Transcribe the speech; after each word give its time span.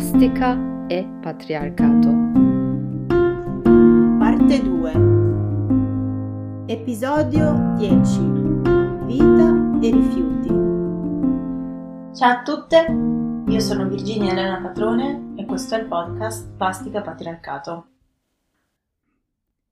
Plastica 0.00 0.56
e 0.86 1.06
patriarcato. 1.20 2.08
Parte 4.18 4.62
2 4.62 4.92
Episodio 6.64 7.74
10 7.76 8.18
Vita 9.04 9.78
e 9.82 9.90
rifiuti 9.90 10.48
Ciao 12.16 12.30
a 12.30 12.42
tutte, 12.42 12.86
io 13.46 13.60
sono 13.60 13.86
Virginia 13.88 14.32
Elena 14.32 14.62
Patrone 14.62 15.34
e 15.36 15.44
questo 15.44 15.74
è 15.74 15.80
il 15.80 15.86
podcast 15.86 16.48
Plastica 16.56 17.02
Patriarcato. 17.02 17.88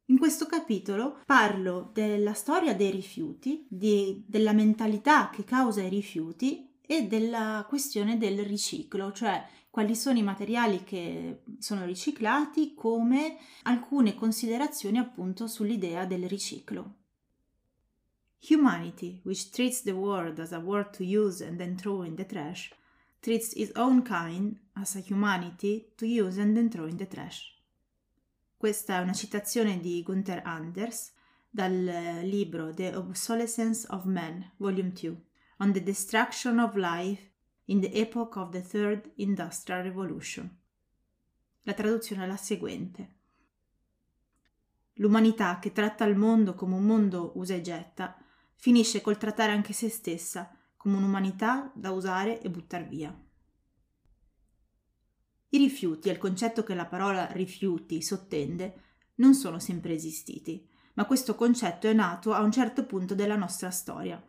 In 0.08 0.18
questo 0.18 0.44
capitolo 0.44 1.20
parlo 1.24 1.88
della 1.94 2.34
storia 2.34 2.74
dei 2.74 2.90
rifiuti, 2.90 3.64
di, 3.66 4.22
della 4.26 4.52
mentalità 4.52 5.30
che 5.30 5.44
causa 5.44 5.80
i 5.80 5.88
rifiuti 5.88 6.68
e 6.90 7.06
della 7.06 7.64
questione 7.66 8.18
del 8.18 8.44
riciclo, 8.44 9.12
cioè 9.12 9.42
quali 9.70 9.94
sono 9.94 10.18
i 10.18 10.22
materiali 10.22 10.82
che 10.84 11.42
sono 11.58 11.84
riciclati, 11.84 12.74
come 12.74 13.38
alcune 13.62 14.14
considerazioni 14.14 14.98
appunto 14.98 15.46
sull'idea 15.46 16.04
del 16.04 16.28
riciclo. 16.28 16.94
Humanity, 18.48 19.20
which 19.24 19.50
treats 19.50 19.82
the 19.82 19.92
world 19.92 20.38
as 20.38 20.52
a 20.52 20.58
world 20.58 20.90
to 20.96 21.02
use 21.02 21.44
and 21.44 21.58
then 21.58 21.76
throw 21.76 22.02
in 22.02 22.14
the 22.14 22.24
trash, 22.24 22.72
treats 23.20 23.52
its 23.54 23.72
own 23.76 24.02
kind 24.02 24.56
as 24.74 24.94
a 24.94 25.00
humanity 25.00 25.92
to 25.96 26.06
use 26.06 26.40
and 26.40 26.54
then 26.54 26.68
throw 26.68 26.86
in 26.86 26.96
the 26.96 27.06
trash. 27.06 27.56
Questa 28.56 28.98
è 28.98 29.02
una 29.02 29.12
citazione 29.12 29.78
di 29.78 30.02
Gunther 30.02 30.42
Anders 30.44 31.12
dal 31.50 32.20
libro 32.22 32.72
The 32.72 32.94
Obsolescence 32.94 33.86
of 33.90 34.04
Man, 34.04 34.52
Volume 34.56 34.92
2 34.92 35.26
on 35.58 35.72
the 35.72 35.82
destruction 35.82 36.58
of 36.58 36.76
life 36.76 37.30
in 37.70 37.80
the 37.80 37.92
epoch 37.92 38.36
of 38.36 38.50
the 38.50 38.62
Third 38.62 39.12
Industrial 39.16 39.82
Revolution. 39.82 40.56
La 41.62 41.74
traduzione 41.74 42.24
è 42.24 42.26
la 42.26 42.36
seguente. 42.36 43.16
L'umanità 44.94 45.58
che 45.58 45.72
tratta 45.72 46.04
il 46.04 46.16
mondo 46.16 46.54
come 46.54 46.74
un 46.74 46.84
mondo 46.84 47.32
usa 47.34 47.54
e 47.54 47.60
getta, 47.60 48.16
finisce 48.56 49.00
col 49.00 49.18
trattare 49.18 49.52
anche 49.52 49.72
se 49.72 49.88
stessa 49.88 50.50
come 50.76 50.96
un'umanità 50.96 51.70
da 51.74 51.90
usare 51.90 52.40
e 52.40 52.50
buttar 52.50 52.88
via. 52.88 53.16
I 55.50 55.58
rifiuti 55.58 56.08
e 56.08 56.12
il 56.12 56.18
concetto 56.18 56.62
che 56.62 56.74
la 56.74 56.86
parola 56.86 57.26
rifiuti 57.32 58.02
sottende 58.02 58.82
non 59.16 59.34
sono 59.34 59.58
sempre 59.58 59.92
esistiti, 59.92 60.66
ma 60.94 61.04
questo 61.04 61.34
concetto 61.34 61.86
è 61.86 61.92
nato 61.92 62.32
a 62.32 62.40
un 62.40 62.50
certo 62.50 62.86
punto 62.86 63.14
della 63.14 63.36
nostra 63.36 63.70
storia. 63.70 64.22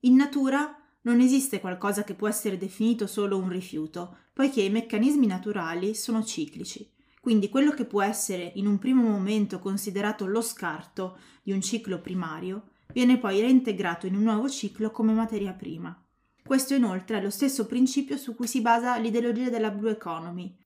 In 0.00 0.16
natura 0.16 0.79
non 1.02 1.20
esiste 1.20 1.60
qualcosa 1.60 2.04
che 2.04 2.14
può 2.14 2.28
essere 2.28 2.58
definito 2.58 3.06
solo 3.06 3.38
un 3.38 3.48
rifiuto, 3.48 4.16
poiché 4.32 4.62
i 4.62 4.70
meccanismi 4.70 5.26
naturali 5.26 5.94
sono 5.94 6.22
ciclici. 6.22 6.90
Quindi 7.20 7.48
quello 7.48 7.72
che 7.72 7.84
può 7.84 8.02
essere 8.02 8.52
in 8.56 8.66
un 8.66 8.78
primo 8.78 9.02
momento 9.02 9.58
considerato 9.58 10.26
lo 10.26 10.40
scarto 10.40 11.18
di 11.42 11.52
un 11.52 11.60
ciclo 11.60 12.00
primario 12.00 12.70
viene 12.92 13.18
poi 13.18 13.40
reintegrato 13.40 14.06
in 14.06 14.16
un 14.16 14.22
nuovo 14.22 14.48
ciclo 14.48 14.90
come 14.90 15.12
materia 15.12 15.52
prima. 15.52 15.94
Questo 16.42 16.74
inoltre 16.74 17.18
è 17.18 17.22
lo 17.22 17.30
stesso 17.30 17.66
principio 17.66 18.16
su 18.16 18.34
cui 18.34 18.46
si 18.46 18.60
basa 18.60 18.96
l'ideologia 18.96 19.50
della 19.50 19.70
Blue 19.70 19.90
Economy, 19.90 20.56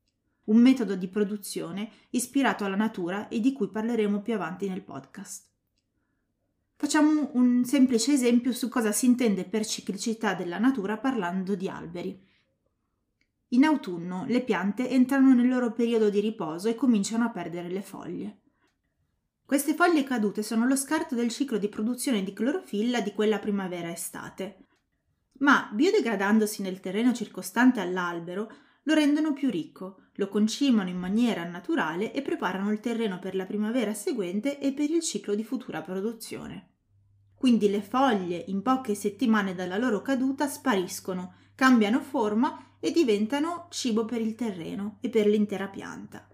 un 0.44 0.56
metodo 0.58 0.94
di 0.94 1.08
produzione 1.08 1.90
ispirato 2.10 2.64
alla 2.64 2.76
natura 2.76 3.28
e 3.28 3.40
di 3.40 3.52
cui 3.52 3.68
parleremo 3.68 4.22
più 4.22 4.34
avanti 4.34 4.68
nel 4.68 4.82
podcast. 4.82 5.53
Facciamo 6.76 7.30
un 7.34 7.64
semplice 7.64 8.12
esempio 8.12 8.52
su 8.52 8.68
cosa 8.68 8.90
si 8.90 9.06
intende 9.06 9.44
per 9.44 9.64
ciclicità 9.64 10.34
della 10.34 10.58
natura 10.58 10.98
parlando 10.98 11.54
di 11.54 11.68
alberi. 11.68 12.20
In 13.48 13.64
autunno 13.64 14.24
le 14.26 14.42
piante 14.42 14.88
entrano 14.88 15.32
nel 15.32 15.48
loro 15.48 15.72
periodo 15.72 16.10
di 16.10 16.20
riposo 16.20 16.68
e 16.68 16.74
cominciano 16.74 17.24
a 17.24 17.30
perdere 17.30 17.68
le 17.70 17.82
foglie. 17.82 18.38
Queste 19.46 19.74
foglie 19.74 20.02
cadute 20.02 20.42
sono 20.42 20.66
lo 20.66 20.74
scarto 20.74 21.14
del 21.14 21.30
ciclo 21.30 21.58
di 21.58 21.68
produzione 21.68 22.24
di 22.24 22.32
clorofilla 22.32 23.00
di 23.00 23.12
quella 23.12 23.38
primavera-estate. 23.38 24.66
Ma, 25.38 25.70
biodegradandosi 25.72 26.62
nel 26.62 26.80
terreno 26.80 27.12
circostante 27.12 27.80
all'albero, 27.80 28.50
lo 28.84 28.94
rendono 28.94 29.32
più 29.32 29.50
ricco, 29.50 30.04
lo 30.14 30.28
concimano 30.28 30.88
in 30.88 30.98
maniera 30.98 31.44
naturale 31.44 32.12
e 32.12 32.22
preparano 32.22 32.70
il 32.70 32.80
terreno 32.80 33.18
per 33.18 33.34
la 33.34 33.44
primavera 33.44 33.92
seguente 33.94 34.58
e 34.58 34.72
per 34.72 34.90
il 34.90 35.00
ciclo 35.00 35.34
di 35.34 35.44
futura 35.44 35.82
produzione. 35.82 36.70
Quindi 37.34 37.68
le 37.68 37.82
foglie 37.82 38.42
in 38.46 38.62
poche 38.62 38.94
settimane 38.94 39.54
dalla 39.54 39.76
loro 39.76 40.00
caduta 40.00 40.46
spariscono, 40.46 41.34
cambiano 41.54 42.00
forma 42.00 42.76
e 42.80 42.90
diventano 42.90 43.66
cibo 43.70 44.04
per 44.04 44.20
il 44.20 44.34
terreno 44.34 44.98
e 45.00 45.08
per 45.08 45.26
l'intera 45.26 45.68
pianta. 45.68 46.28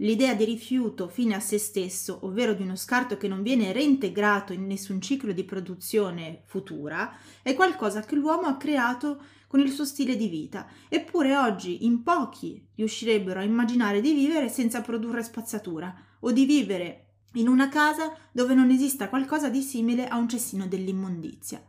L'idea 0.00 0.34
di 0.34 0.44
rifiuto 0.44 1.08
fine 1.08 1.34
a 1.34 1.40
se 1.40 1.58
stesso, 1.58 2.18
ovvero 2.22 2.52
di 2.52 2.62
uno 2.62 2.76
scarto 2.76 3.16
che 3.16 3.28
non 3.28 3.42
viene 3.42 3.72
reintegrato 3.72 4.52
in 4.52 4.66
nessun 4.66 5.00
ciclo 5.00 5.32
di 5.32 5.44
produzione 5.44 6.42
futura, 6.44 7.16
è 7.42 7.54
qualcosa 7.54 8.00
che 8.02 8.14
l'uomo 8.14 8.46
ha 8.46 8.56
creato 8.56 9.22
con 9.46 9.60
il 9.60 9.70
suo 9.70 9.84
stile 9.84 10.16
di 10.16 10.28
vita, 10.28 10.66
eppure 10.88 11.36
oggi 11.36 11.84
in 11.84 12.02
pochi 12.02 12.66
riuscirebbero 12.74 13.40
a 13.40 13.44
immaginare 13.44 14.00
di 14.00 14.12
vivere 14.12 14.48
senza 14.48 14.80
produrre 14.80 15.22
spazzatura 15.22 15.94
o 16.20 16.32
di 16.32 16.44
vivere 16.44 17.02
in 17.34 17.48
una 17.48 17.68
casa 17.68 18.16
dove 18.32 18.54
non 18.54 18.70
esista 18.70 19.08
qualcosa 19.08 19.48
di 19.48 19.60
simile 19.60 20.08
a 20.08 20.16
un 20.16 20.28
cestino 20.28 20.66
dell'immondizia. 20.66 21.62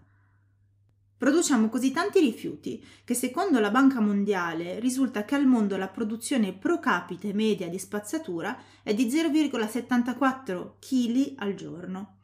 Produciamo 1.18 1.68
così 1.70 1.92
tanti 1.92 2.20
rifiuti 2.20 2.84
che 3.04 3.16
secondo 3.16 3.60
la 3.60 3.72
Banca 3.72 4.00
Mondiale 4.00 4.80
risulta 4.80 5.26
che 5.26 5.34
al 5.34 5.48
mondo 5.48 5.76
la 5.76 5.88
produzione 5.88 6.54
pro 6.54 6.80
capite 6.80 7.34
media 7.34 7.68
di 7.70 7.80
spazzatura 7.80 8.56
è 8.84 8.94
di 8.94 9.08
0,74 9.08 10.74
kg 10.80 11.34
al 11.38 11.56
giorno, 11.56 12.17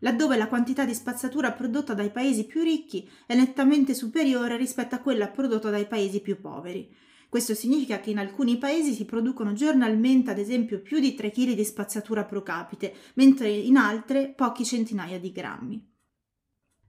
laddove 0.00 0.36
la 0.36 0.48
quantità 0.48 0.84
di 0.84 0.94
spazzatura 0.94 1.52
prodotta 1.52 1.94
dai 1.94 2.10
paesi 2.10 2.44
più 2.44 2.62
ricchi 2.62 3.08
è 3.26 3.34
nettamente 3.34 3.94
superiore 3.94 4.56
rispetto 4.56 4.94
a 4.94 5.00
quella 5.00 5.28
prodotta 5.28 5.70
dai 5.70 5.86
paesi 5.86 6.20
più 6.20 6.40
poveri, 6.40 6.90
questo 7.28 7.54
significa 7.54 8.00
che 8.00 8.10
in 8.10 8.18
alcuni 8.18 8.56
paesi 8.56 8.94
si 8.94 9.04
producono 9.04 9.52
giornalmente, 9.52 10.30
ad 10.30 10.38
esempio, 10.38 10.80
più 10.80 10.98
di 10.98 11.14
3 11.14 11.30
kg 11.30 11.52
di 11.52 11.64
spazzatura 11.64 12.24
pro 12.24 12.42
capite, 12.42 12.94
mentre 13.14 13.50
in 13.50 13.76
altre 13.76 14.32
pochi 14.34 14.64
centinaia 14.64 15.20
di 15.20 15.30
grammi. 15.30 15.86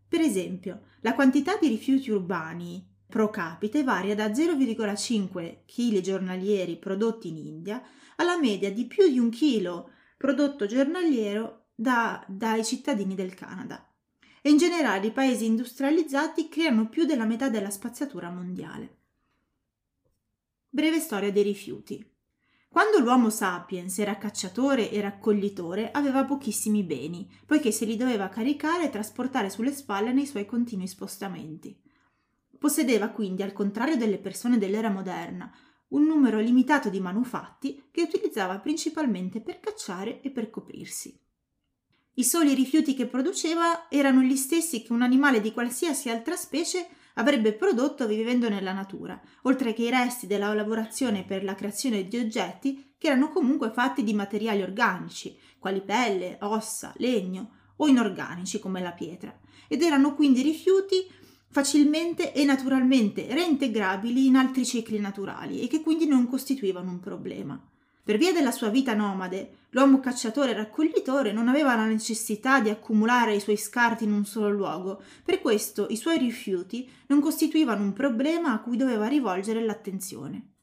Per 0.07 0.21
esempio, 0.21 0.83
la 1.01 1.13
quantità 1.13 1.57
di 1.57 1.67
rifiuti 1.67 2.09
urbani 2.09 2.87
pro 3.05 3.29
capite 3.29 3.83
varia 3.83 4.15
da 4.15 4.27
0,5 4.27 5.65
kg 5.65 5.99
giornalieri 5.99 6.77
prodotti 6.77 7.27
in 7.27 7.37
India 7.37 7.81
alla 8.15 8.39
media 8.39 8.71
di 8.71 8.85
più 8.85 9.09
di 9.09 9.19
un 9.19 9.29
chilo 9.29 9.91
prodotto 10.17 10.67
giornaliero 10.67 11.58
da, 11.79 12.21
dai 12.27 12.65
cittadini 12.65 13.15
del 13.15 13.33
Canada. 13.33 13.87
E 14.41 14.49
in 14.49 14.57
generale 14.57 15.07
i 15.07 15.11
paesi 15.11 15.45
industrializzati 15.45 16.49
creano 16.49 16.89
più 16.89 17.05
della 17.05 17.23
metà 17.23 17.47
della 17.47 17.69
spazzatura 17.69 18.29
mondiale. 18.29 18.97
Breve 20.67 20.99
storia 20.99 21.31
dei 21.31 21.43
rifiuti. 21.43 22.05
Quando 22.67 22.99
l'Homo 22.99 23.29
sapiens 23.29 23.97
era 23.97 24.17
cacciatore 24.17 24.91
e 24.91 24.99
raccoglitore, 24.99 25.91
aveva 25.91 26.25
pochissimi 26.25 26.83
beni, 26.83 27.31
poiché 27.45 27.71
se 27.71 27.85
li 27.85 27.95
doveva 27.95 28.27
caricare 28.27 28.85
e 28.85 28.89
trasportare 28.89 29.49
sulle 29.49 29.71
spalle 29.71 30.11
nei 30.11 30.25
suoi 30.25 30.45
continui 30.45 30.87
spostamenti. 30.87 31.81
Possedeva 32.57 33.07
quindi, 33.07 33.41
al 33.41 33.53
contrario 33.53 33.95
delle 33.95 34.19
persone 34.19 34.57
dell'era 34.57 34.89
moderna, 34.89 35.49
un 35.89 36.03
numero 36.03 36.39
limitato 36.39 36.89
di 36.89 36.99
manufatti 36.99 37.85
che 37.89 38.01
utilizzava 38.01 38.59
principalmente 38.59 39.39
per 39.39 39.61
cacciare 39.61 40.19
e 40.21 40.29
per 40.29 40.49
coprirsi. 40.49 41.27
I 42.15 42.23
soli 42.23 42.53
rifiuti 42.53 42.93
che 42.93 43.05
produceva 43.05 43.87
erano 43.89 44.21
gli 44.21 44.35
stessi 44.35 44.81
che 44.81 44.91
un 44.91 45.01
animale 45.01 45.41
di 45.41 45.53
qualsiasi 45.53 46.09
altra 46.09 46.35
specie 46.35 46.87
avrebbe 47.15 47.53
prodotto 47.53 48.07
vivendo 48.07 48.49
nella 48.49 48.73
natura, 48.73 49.19
oltre 49.43 49.73
che 49.73 49.83
i 49.83 49.89
resti 49.89 50.27
della 50.27 50.53
lavorazione 50.53 51.23
per 51.23 51.43
la 51.43 51.55
creazione 51.55 52.07
di 52.07 52.17
oggetti 52.17 52.93
che 52.97 53.07
erano 53.07 53.29
comunque 53.29 53.71
fatti 53.71 54.03
di 54.03 54.13
materiali 54.13 54.61
organici, 54.61 55.37
quali 55.59 55.81
pelle, 55.81 56.37
ossa, 56.41 56.93
legno 56.97 57.51
o 57.77 57.87
inorganici 57.87 58.59
come 58.59 58.81
la 58.81 58.91
pietra, 58.91 59.37
ed 59.67 59.81
erano 59.81 60.15
quindi 60.15 60.41
rifiuti 60.41 61.07
facilmente 61.51 62.33
e 62.33 62.43
naturalmente 62.43 63.25
reintegrabili 63.29 64.27
in 64.27 64.35
altri 64.35 64.65
cicli 64.65 64.99
naturali 64.99 65.61
e 65.61 65.67
che 65.67 65.81
quindi 65.81 66.05
non 66.05 66.27
costituivano 66.27 66.91
un 66.91 66.99
problema. 66.99 67.59
Per 68.09 68.17
via 68.17 68.33
della 68.33 68.49
sua 68.49 68.69
vita 68.69 68.95
nomade, 68.95 69.67
l'uomo 69.69 69.99
cacciatore 69.99 70.49
e 70.49 70.53
raccoglitore 70.55 71.31
non 71.31 71.47
aveva 71.47 71.75
la 71.75 71.85
necessità 71.85 72.59
di 72.59 72.71
accumulare 72.71 73.35
i 73.35 73.39
suoi 73.39 73.55
scarti 73.55 74.03
in 74.03 74.11
un 74.11 74.25
solo 74.25 74.49
luogo, 74.49 75.03
per 75.23 75.39
questo 75.39 75.85
i 75.91 75.95
suoi 75.95 76.17
rifiuti 76.17 76.89
non 77.05 77.21
costituivano 77.21 77.83
un 77.83 77.93
problema 77.93 78.51
a 78.51 78.61
cui 78.61 78.77
doveva 78.77 79.05
rivolgere 79.05 79.63
l'attenzione. 79.63 80.53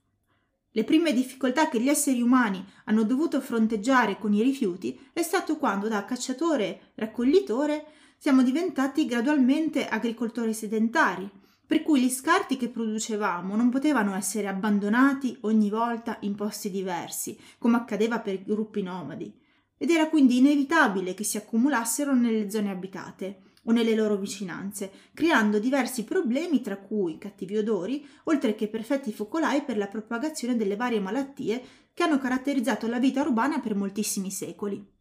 Le 0.73 0.83
prime 0.83 1.13
difficoltà 1.13 1.69
che 1.69 1.81
gli 1.81 1.89
esseri 1.89 2.21
umani 2.21 2.65
hanno 2.87 3.05
dovuto 3.05 3.41
fronteggiare 3.41 4.19
con 4.19 4.33
i 4.33 4.43
rifiuti 4.43 4.99
è 5.13 5.23
stato 5.23 5.57
quando 5.57 5.87
da 5.87 6.05
cacciatore 6.05 6.91
raccoglitore 6.97 7.87
siamo 8.19 8.43
diventati 8.43 9.07
gradualmente 9.07 9.87
agricoltori 9.87 10.53
sedentari, 10.53 11.31
per 11.67 11.83
cui 11.83 12.01
gli 12.01 12.11
scarti 12.11 12.57
che 12.57 12.69
producevamo 12.69 13.57
non 13.57 13.71
potevano 13.71 14.15
essere 14.15 14.47
abbandonati 14.47 15.37
ogni 15.41 15.69
volta 15.69 16.19
in 16.21 16.35
posti 16.35 16.71
diversi, 16.71 17.37
come 17.59 17.77
accadeva 17.77 18.21
per 18.21 18.43
gruppi 18.45 18.83
nomadi, 18.83 19.33
ed 19.77 19.91
era 19.91 20.09
quindi 20.09 20.39
inevitabile 20.39 21.15
che 21.15 21.25
si 21.25 21.37
accumulassero 21.37 22.15
nelle 22.15 22.51
zone 22.51 22.71
abitate 22.71 23.41
o 23.65 23.73
nelle 23.73 23.95
loro 23.95 24.17
vicinanze, 24.17 24.91
creando 25.13 25.59
diversi 25.59 26.05
problemi 26.05 26.61
tra 26.61 26.77
cui 26.77 27.19
cattivi 27.19 27.57
odori, 27.57 28.07
oltre 28.25 28.55
che 28.55 28.69
perfetti 28.69 29.13
focolai 29.13 29.63
per 29.63 29.77
la 29.77 29.89
propagazione 29.89 30.57
delle 30.57 30.77
varie 30.77 31.01
malattie 31.01 31.63
che 31.93 32.03
hanno 32.05 32.19
caratterizzato 32.19 32.87
la 32.87 33.01
vita 33.01 33.23
urbana 33.23 33.59
per 33.59 33.75
moltissimi 33.75 34.31
secoli. 34.31 34.96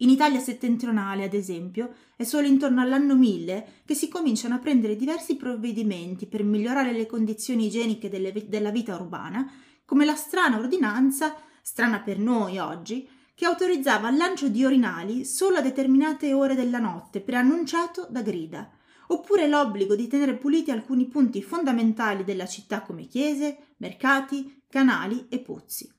In 0.00 0.10
Italia 0.10 0.40
settentrionale, 0.40 1.24
ad 1.24 1.32
esempio, 1.32 1.94
è 2.16 2.24
solo 2.24 2.46
intorno 2.46 2.82
all'anno 2.82 3.16
1000 3.16 3.68
che 3.86 3.94
si 3.94 4.08
cominciano 4.08 4.54
a 4.54 4.58
prendere 4.58 4.94
diversi 4.94 5.36
provvedimenti 5.36 6.26
per 6.26 6.42
migliorare 6.42 6.92
le 6.92 7.06
condizioni 7.06 7.66
igieniche 7.66 8.10
delle, 8.10 8.30
della 8.46 8.70
vita 8.70 8.94
urbana, 8.94 9.50
come 9.86 10.04
la 10.04 10.14
strana 10.14 10.58
ordinanza, 10.58 11.34
strana 11.62 12.00
per 12.00 12.18
noi 12.18 12.58
oggi, 12.58 13.08
che 13.34 13.46
autorizzava 13.46 14.10
il 14.10 14.18
lancio 14.18 14.48
di 14.48 14.66
orinali 14.66 15.24
solo 15.24 15.56
a 15.56 15.62
determinate 15.62 16.34
ore 16.34 16.54
della 16.54 16.78
notte, 16.78 17.22
preannunciato 17.22 18.06
da 18.10 18.20
grida, 18.20 18.70
oppure 19.08 19.48
l'obbligo 19.48 19.96
di 19.96 20.08
tenere 20.08 20.36
puliti 20.36 20.70
alcuni 20.70 21.06
punti 21.06 21.42
fondamentali 21.42 22.22
della 22.22 22.46
città 22.46 22.82
come 22.82 23.06
chiese, 23.06 23.74
mercati, 23.78 24.62
canali 24.68 25.26
e 25.30 25.38
pozzi 25.38 25.94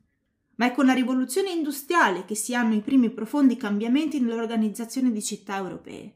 ma 0.58 0.68
è 0.68 0.72
con 0.74 0.86
la 0.86 0.94
rivoluzione 0.94 1.52
industriale 1.52 2.26
che 2.26 2.36
si 2.36 2.54
hanno 2.54 2.76
i 2.76 2.82
primi 2.82 3.10
profondi 3.10 3.58
cambiamenti 3.58 4.20
nell'organizzazione 4.20 5.12
di 5.12 5.24
città 5.24 5.58
europee. 5.58 6.14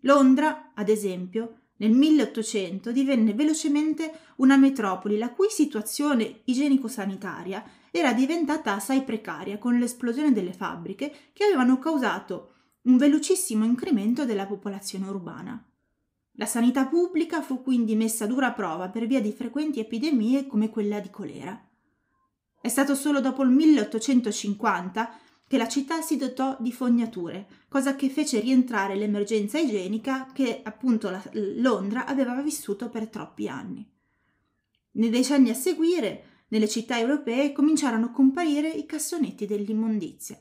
Londra, 0.00 0.72
ad 0.74 0.88
esempio, 0.88 1.60
nel 1.76 1.92
1800 1.92 2.92
divenne 2.92 3.34
velocemente 3.34 4.12
una 4.36 4.56
metropoli 4.56 5.18
la 5.18 5.30
cui 5.30 5.48
situazione 5.50 6.42
igienico-sanitaria 6.44 7.64
era 7.90 8.12
diventata 8.12 8.74
assai 8.74 9.02
precaria 9.02 9.58
con 9.58 9.78
l'esplosione 9.78 10.32
delle 10.32 10.52
fabbriche 10.52 11.12
che 11.32 11.44
avevano 11.44 11.78
causato 11.78 12.52
un 12.82 12.96
velocissimo 12.96 13.64
incremento 13.64 14.24
della 14.24 14.46
popolazione 14.46 15.08
urbana. 15.08 15.62
La 16.36 16.46
sanità 16.46 16.86
pubblica 16.86 17.42
fu 17.42 17.62
quindi 17.62 17.94
messa 17.96 18.24
a 18.24 18.28
dura 18.28 18.52
prova 18.52 18.88
per 18.88 19.06
via 19.06 19.20
di 19.20 19.32
frequenti 19.32 19.80
epidemie 19.80 20.46
come 20.46 20.68
quella 20.70 21.00
di 21.00 21.10
colera. 21.10 21.60
È 22.64 22.70
stato 22.70 22.94
solo 22.94 23.20
dopo 23.20 23.42
il 23.42 23.50
1850 23.50 25.18
che 25.46 25.58
la 25.58 25.68
città 25.68 26.00
si 26.00 26.16
dotò 26.16 26.56
di 26.58 26.72
fognature, 26.72 27.46
cosa 27.68 27.94
che 27.94 28.08
fece 28.08 28.40
rientrare 28.40 28.96
l'emergenza 28.96 29.58
igienica 29.58 30.28
che 30.32 30.62
appunto 30.64 31.10
la, 31.10 31.22
Londra 31.56 32.06
aveva 32.06 32.40
vissuto 32.40 32.88
per 32.88 33.08
troppi 33.08 33.48
anni. 33.48 33.86
Nei 34.92 35.10
decenni 35.10 35.50
a 35.50 35.54
seguire, 35.54 36.46
nelle 36.48 36.66
città 36.66 36.98
europee 36.98 37.52
cominciarono 37.52 38.06
a 38.06 38.12
comparire 38.12 38.70
i 38.70 38.86
cassonetti 38.86 39.44
dell'immondizia. 39.44 40.40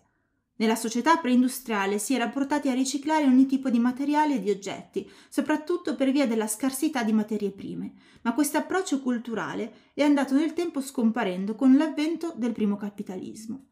Nella 0.55 0.75
società 0.75 1.17
preindustriale 1.17 1.97
si 1.97 2.13
era 2.13 2.29
portati 2.29 2.69
a 2.69 2.73
riciclare 2.73 3.25
ogni 3.25 3.47
tipo 3.47 3.69
di 3.69 3.79
materiale 3.79 4.35
e 4.35 4.39
di 4.39 4.51
oggetti, 4.51 5.09
soprattutto 5.27 5.95
per 5.95 6.11
via 6.11 6.27
della 6.27 6.47
scarsità 6.47 7.03
di 7.03 7.11
materie 7.11 7.51
prime, 7.51 7.93
ma 8.21 8.33
questo 8.33 8.57
approccio 8.57 9.01
culturale 9.01 9.73
è 9.93 10.03
andato 10.03 10.35
nel 10.35 10.53
tempo 10.53 10.79
scomparendo 10.79 11.55
con 11.55 11.75
l'avvento 11.75 12.33
del 12.35 12.51
primo 12.51 12.75
capitalismo. 12.75 13.65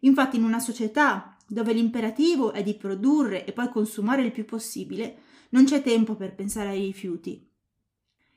Infatti 0.00 0.36
in 0.36 0.44
una 0.44 0.60
società 0.60 1.36
dove 1.48 1.72
l'imperativo 1.72 2.52
è 2.52 2.62
di 2.62 2.74
produrre 2.74 3.46
e 3.46 3.52
poi 3.52 3.70
consumare 3.70 4.22
il 4.22 4.32
più 4.32 4.44
possibile, 4.44 5.18
non 5.50 5.64
c'è 5.64 5.80
tempo 5.80 6.16
per 6.16 6.34
pensare 6.34 6.70
ai 6.70 6.84
rifiuti. 6.84 7.48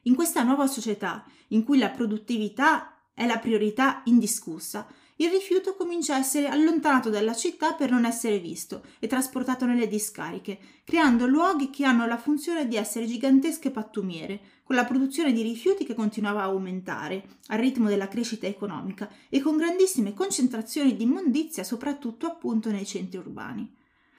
In 0.03 0.15
questa 0.15 0.43
nuova 0.43 0.67
società, 0.67 1.25
in 1.49 1.65
cui 1.65 1.77
la 1.77 1.89
produttività 1.89 3.09
è 3.13 3.25
la 3.25 3.39
priorità 3.39 4.01
indiscussa, 4.05 4.87
il 5.21 5.29
rifiuto 5.29 5.75
comincia 5.75 6.15
a 6.15 6.19
essere 6.19 6.47
allontanato 6.47 7.09
dalla 7.09 7.33
città 7.33 7.73
per 7.73 7.91
non 7.91 8.05
essere 8.05 8.39
visto 8.39 8.83
e 8.99 9.07
trasportato 9.07 9.65
nelle 9.65 9.87
discariche, 9.87 10.57
creando 10.85 11.27
luoghi 11.27 11.69
che 11.69 11.83
hanno 11.83 12.05
la 12.05 12.17
funzione 12.17 12.67
di 12.69 12.77
essere 12.77 13.05
gigantesche 13.05 13.69
pattumiere, 13.69 14.39
con 14.63 14.77
la 14.77 14.85
produzione 14.85 15.33
di 15.33 15.41
rifiuti 15.41 15.83
che 15.83 15.93
continuava 15.93 16.41
a 16.41 16.45
aumentare 16.45 17.39
al 17.47 17.59
ritmo 17.59 17.89
della 17.89 18.07
crescita 18.07 18.47
economica 18.47 19.09
e 19.27 19.41
con 19.41 19.57
grandissime 19.57 20.13
concentrazioni 20.13 20.95
di 20.95 21.03
immondizia 21.03 21.65
soprattutto 21.65 22.25
appunto 22.25 22.71
nei 22.71 22.85
centri 22.85 23.17
urbani. 23.17 23.69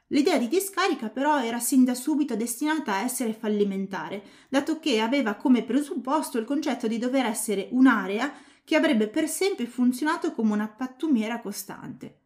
L'idea 0.08 0.36
di 0.36 0.48
discarica 0.48 1.08
però 1.08 1.40
era 1.42 1.60
sin 1.60 1.84
da 1.84 1.94
subito 1.94 2.36
destinata 2.36 2.94
a 2.94 3.02
essere 3.02 3.32
fallimentare, 3.32 4.22
dato 4.50 4.80
che 4.80 5.00
aveva 5.00 5.34
come 5.34 5.62
presupposto 5.62 6.36
il 6.36 6.44
concetto 6.44 6.88
di 6.88 6.98
dover 6.98 7.24
essere 7.24 7.68
un'area 7.70 8.30
che 8.70 8.76
avrebbe 8.76 9.08
per 9.08 9.26
sempre 9.28 9.66
funzionato 9.66 10.30
come 10.30 10.52
una 10.52 10.68
pattumiera 10.68 11.40
costante. 11.40 12.18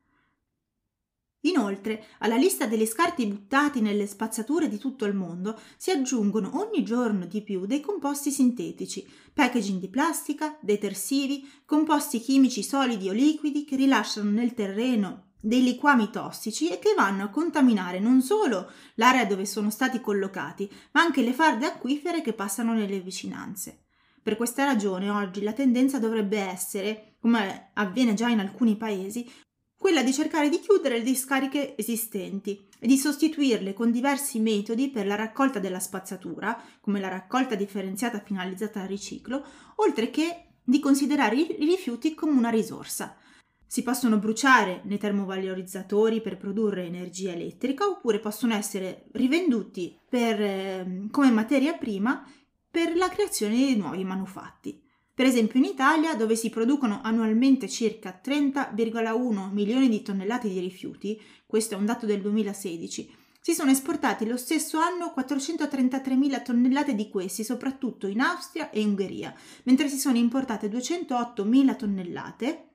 Inoltre, 1.44 2.04
alla 2.18 2.36
lista 2.36 2.66
degli 2.66 2.84
scarti 2.84 3.26
buttati 3.26 3.80
nelle 3.80 4.06
spazzature 4.06 4.68
di 4.68 4.76
tutto 4.76 5.06
il 5.06 5.14
mondo 5.14 5.58
si 5.78 5.90
aggiungono 5.90 6.58
ogni 6.60 6.84
giorno 6.84 7.24
di 7.24 7.40
più 7.40 7.64
dei 7.64 7.80
composti 7.80 8.30
sintetici, 8.30 9.10
packaging 9.32 9.80
di 9.80 9.88
plastica, 9.88 10.58
detersivi, 10.60 11.50
composti 11.64 12.20
chimici 12.20 12.62
solidi 12.62 13.08
o 13.08 13.12
liquidi 13.12 13.64
che 13.64 13.76
rilasciano 13.76 14.28
nel 14.28 14.52
terreno 14.52 15.32
dei 15.40 15.62
liquami 15.62 16.10
tossici 16.10 16.68
e 16.68 16.78
che 16.78 16.92
vanno 16.94 17.24
a 17.24 17.30
contaminare 17.30 18.00
non 18.00 18.20
solo 18.20 18.70
l'area 18.96 19.24
dove 19.24 19.46
sono 19.46 19.70
stati 19.70 19.98
collocati, 19.98 20.70
ma 20.92 21.00
anche 21.00 21.22
le 21.22 21.32
farde 21.32 21.64
acquifere 21.64 22.20
che 22.20 22.34
passano 22.34 22.74
nelle 22.74 23.00
vicinanze. 23.00 23.83
Per 24.24 24.36
questa 24.36 24.64
ragione 24.64 25.10
oggi 25.10 25.42
la 25.42 25.52
tendenza 25.52 25.98
dovrebbe 25.98 26.38
essere, 26.38 27.16
come 27.20 27.72
avviene 27.74 28.14
già 28.14 28.30
in 28.30 28.38
alcuni 28.38 28.74
paesi, 28.74 29.30
quella 29.76 30.02
di 30.02 30.14
cercare 30.14 30.48
di 30.48 30.60
chiudere 30.60 30.96
le 30.96 31.04
discariche 31.04 31.76
esistenti 31.76 32.66
e 32.80 32.86
di 32.86 32.96
sostituirle 32.96 33.74
con 33.74 33.90
diversi 33.90 34.40
metodi 34.40 34.88
per 34.88 35.06
la 35.06 35.14
raccolta 35.14 35.58
della 35.58 35.78
spazzatura, 35.78 36.58
come 36.80 37.00
la 37.00 37.08
raccolta 37.08 37.54
differenziata 37.54 38.18
finalizzata 38.20 38.80
al 38.80 38.88
riciclo, 38.88 39.44
oltre 39.76 40.08
che 40.08 40.54
di 40.64 40.80
considerare 40.80 41.36
i 41.36 41.56
rifiuti 41.58 42.14
come 42.14 42.32
una 42.32 42.48
risorsa. 42.48 43.18
Si 43.66 43.82
possono 43.82 44.16
bruciare 44.16 44.80
nei 44.84 44.96
termovalorizzatori 44.96 46.22
per 46.22 46.38
produrre 46.38 46.86
energia 46.86 47.32
elettrica 47.32 47.84
oppure 47.84 48.20
possono 48.20 48.54
essere 48.54 49.04
rivenduti 49.12 50.00
per, 50.08 50.40
eh, 50.40 51.08
come 51.10 51.30
materia 51.30 51.74
prima 51.74 52.26
per 52.74 52.96
la 52.96 53.08
creazione 53.08 53.54
di 53.54 53.76
nuovi 53.76 54.02
manufatti. 54.02 54.82
Per 55.14 55.24
esempio 55.24 55.60
in 55.60 55.64
Italia, 55.64 56.16
dove 56.16 56.34
si 56.34 56.50
producono 56.50 57.02
annualmente 57.04 57.68
circa 57.68 58.20
30,1 58.20 59.52
milioni 59.52 59.88
di 59.88 60.02
tonnellate 60.02 60.48
di 60.48 60.58
rifiuti, 60.58 61.22
questo 61.46 61.74
è 61.74 61.76
un 61.76 61.84
dato 61.84 62.04
del 62.04 62.20
2016, 62.20 63.14
si 63.40 63.54
sono 63.54 63.70
esportati 63.70 64.26
lo 64.26 64.36
stesso 64.36 64.78
anno 64.78 65.12
433 65.12 66.16
mila 66.16 66.40
tonnellate 66.40 66.96
di 66.96 67.08
questi, 67.08 67.44
soprattutto 67.44 68.08
in 68.08 68.18
Austria 68.18 68.70
e 68.70 68.82
Ungheria, 68.82 69.32
mentre 69.62 69.88
si 69.88 69.98
sono 69.98 70.16
importate 70.16 70.68
208 70.68 71.44
mila 71.44 71.76
tonnellate, 71.76 72.70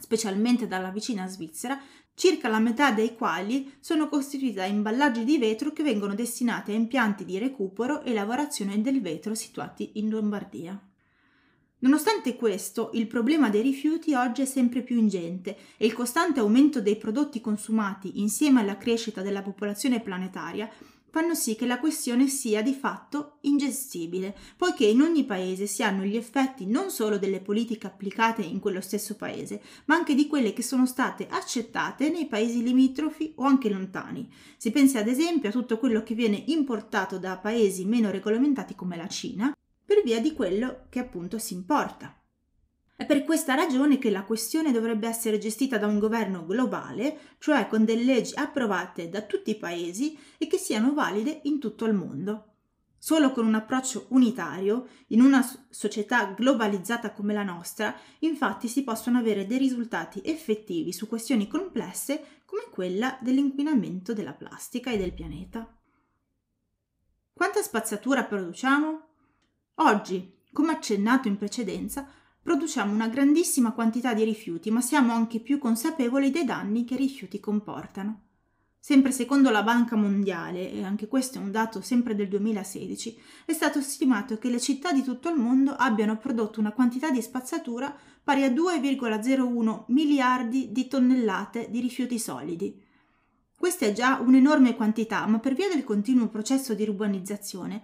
specialmente 0.00 0.66
dalla 0.66 0.88
vicina 0.88 1.26
Svizzera, 1.26 1.78
circa 2.14 2.48
la 2.48 2.58
metà 2.58 2.92
dei 2.92 3.14
quali 3.14 3.72
sono 3.80 4.08
costituiti 4.08 4.54
da 4.54 4.64
imballaggi 4.64 5.24
di 5.24 5.38
vetro 5.38 5.72
che 5.72 5.82
vengono 5.82 6.14
destinati 6.14 6.70
a 6.72 6.74
impianti 6.74 7.24
di 7.24 7.38
recupero 7.38 8.02
e 8.02 8.12
lavorazione 8.12 8.80
del 8.80 9.00
vetro 9.00 9.34
situati 9.34 9.92
in 9.94 10.10
Lombardia. 10.10 10.80
Nonostante 11.82 12.36
questo, 12.36 12.90
il 12.94 13.08
problema 13.08 13.50
dei 13.50 13.62
rifiuti 13.62 14.14
oggi 14.14 14.42
è 14.42 14.44
sempre 14.44 14.82
più 14.82 14.96
ingente 14.96 15.56
e 15.76 15.84
il 15.84 15.92
costante 15.92 16.38
aumento 16.38 16.80
dei 16.80 16.96
prodotti 16.96 17.40
consumati 17.40 18.20
insieme 18.20 18.60
alla 18.60 18.76
crescita 18.76 19.20
della 19.20 19.42
popolazione 19.42 20.00
planetaria 20.00 20.70
fanno 21.12 21.34
sì 21.34 21.56
che 21.56 21.66
la 21.66 21.78
questione 21.78 22.26
sia 22.26 22.62
di 22.62 22.72
fatto 22.72 23.36
ingestibile, 23.42 24.34
poiché 24.56 24.86
in 24.86 25.02
ogni 25.02 25.24
paese 25.24 25.66
si 25.66 25.82
hanno 25.82 26.04
gli 26.04 26.16
effetti 26.16 26.64
non 26.66 26.90
solo 26.90 27.18
delle 27.18 27.40
politiche 27.40 27.86
applicate 27.86 28.40
in 28.40 28.60
quello 28.60 28.80
stesso 28.80 29.14
paese, 29.14 29.60
ma 29.84 29.94
anche 29.94 30.14
di 30.14 30.26
quelle 30.26 30.54
che 30.54 30.62
sono 30.62 30.86
state 30.86 31.26
accettate 31.28 32.08
nei 32.08 32.26
paesi 32.26 32.62
limitrofi 32.62 33.34
o 33.36 33.44
anche 33.44 33.68
lontani. 33.68 34.26
Si 34.56 34.70
pensi 34.70 34.96
ad 34.96 35.06
esempio 35.06 35.50
a 35.50 35.52
tutto 35.52 35.76
quello 35.78 36.02
che 36.02 36.14
viene 36.14 36.44
importato 36.46 37.18
da 37.18 37.36
paesi 37.36 37.84
meno 37.84 38.10
regolamentati 38.10 38.74
come 38.74 38.96
la 38.96 39.06
Cina, 39.06 39.52
per 39.84 40.02
via 40.02 40.18
di 40.18 40.32
quello 40.32 40.86
che 40.88 40.98
appunto 40.98 41.38
si 41.38 41.52
importa. 41.52 42.21
È 42.94 43.06
per 43.06 43.24
questa 43.24 43.54
ragione 43.54 43.98
che 43.98 44.10
la 44.10 44.24
questione 44.24 44.70
dovrebbe 44.70 45.08
essere 45.08 45.38
gestita 45.38 45.78
da 45.78 45.86
un 45.86 45.98
governo 45.98 46.44
globale, 46.44 47.36
cioè 47.38 47.66
con 47.66 47.84
delle 47.84 48.04
leggi 48.04 48.34
approvate 48.34 49.08
da 49.08 49.22
tutti 49.22 49.50
i 49.50 49.56
paesi 49.56 50.16
e 50.38 50.46
che 50.46 50.58
siano 50.58 50.92
valide 50.92 51.40
in 51.44 51.58
tutto 51.58 51.84
il 51.86 51.94
mondo. 51.94 52.46
Solo 52.98 53.32
con 53.32 53.46
un 53.46 53.54
approccio 53.54 54.06
unitario, 54.10 54.86
in 55.08 55.22
una 55.22 55.44
società 55.70 56.26
globalizzata 56.26 57.12
come 57.12 57.34
la 57.34 57.42
nostra, 57.42 57.96
infatti 58.20 58.68
si 58.68 58.84
possono 58.84 59.18
avere 59.18 59.46
dei 59.46 59.58
risultati 59.58 60.20
effettivi 60.24 60.92
su 60.92 61.08
questioni 61.08 61.48
complesse 61.48 62.42
come 62.44 62.66
quella 62.70 63.18
dell'inquinamento 63.20 64.12
della 64.12 64.34
plastica 64.34 64.92
e 64.92 64.98
del 64.98 65.14
pianeta. 65.14 65.76
Quanta 67.32 67.62
spazzatura 67.62 68.22
produciamo? 68.22 69.08
Oggi, 69.76 70.40
Come 70.52 70.72
accennato 70.72 71.28
in 71.28 71.38
precedenza, 71.38 72.06
produciamo 72.42 72.92
una 72.92 73.08
grandissima 73.08 73.72
quantità 73.72 74.14
di 74.14 74.24
rifiuti, 74.24 74.70
ma 74.70 74.80
siamo 74.80 75.12
anche 75.12 75.38
più 75.38 75.58
consapevoli 75.58 76.30
dei 76.30 76.44
danni 76.44 76.84
che 76.84 76.94
i 76.94 76.98
rifiuti 76.98 77.38
comportano. 77.38 78.22
Sempre 78.84 79.12
secondo 79.12 79.50
la 79.50 79.62
Banca 79.62 79.94
Mondiale, 79.94 80.72
e 80.72 80.82
anche 80.82 81.06
questo 81.06 81.38
è 81.38 81.40
un 81.40 81.52
dato 81.52 81.80
sempre 81.80 82.16
del 82.16 82.26
2016, 82.26 83.16
è 83.44 83.52
stato 83.52 83.80
stimato 83.80 84.38
che 84.38 84.50
le 84.50 84.58
città 84.58 84.90
di 84.90 85.04
tutto 85.04 85.28
il 85.28 85.36
mondo 85.36 85.70
abbiano 85.70 86.16
prodotto 86.16 86.58
una 86.58 86.72
quantità 86.72 87.12
di 87.12 87.22
spazzatura 87.22 87.96
pari 88.24 88.42
a 88.42 88.50
2,01 88.50 89.84
miliardi 89.86 90.72
di 90.72 90.88
tonnellate 90.88 91.70
di 91.70 91.78
rifiuti 91.78 92.18
solidi. 92.18 92.76
Questa 93.56 93.86
è 93.86 93.92
già 93.92 94.18
un'enorme 94.18 94.74
quantità, 94.74 95.24
ma 95.26 95.38
per 95.38 95.54
via 95.54 95.68
del 95.68 95.84
continuo 95.84 96.26
processo 96.26 96.74
di 96.74 96.82
urbanizzazione, 96.82 97.82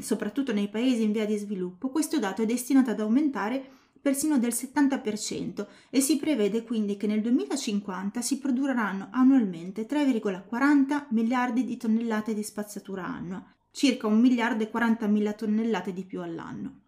soprattutto 0.00 0.52
nei 0.52 0.68
paesi 0.68 1.04
in 1.04 1.12
via 1.12 1.26
di 1.26 1.36
sviluppo, 1.36 1.90
questo 1.90 2.18
dato 2.18 2.42
è 2.42 2.46
destinato 2.46 2.90
ad 2.90 2.98
aumentare 2.98 3.78
persino 4.00 4.38
del 4.38 4.52
70% 4.52 5.66
e 5.90 6.00
si 6.00 6.16
prevede 6.16 6.62
quindi 6.62 6.96
che 6.96 7.06
nel 7.06 7.20
2050 7.20 8.22
si 8.22 8.38
produrranno 8.38 9.08
annualmente 9.10 9.86
3,40 9.86 11.06
miliardi 11.10 11.64
di 11.64 11.76
tonnellate 11.76 12.34
di 12.34 12.42
spazzatura 12.42 13.04
annua, 13.04 13.44
circa 13.70 14.06
1 14.06 14.16
miliardo 14.16 14.62
e 14.62 14.70
40 14.70 15.06
mila 15.06 15.32
tonnellate 15.32 15.92
di 15.92 16.04
più 16.04 16.22
all'anno. 16.22 16.80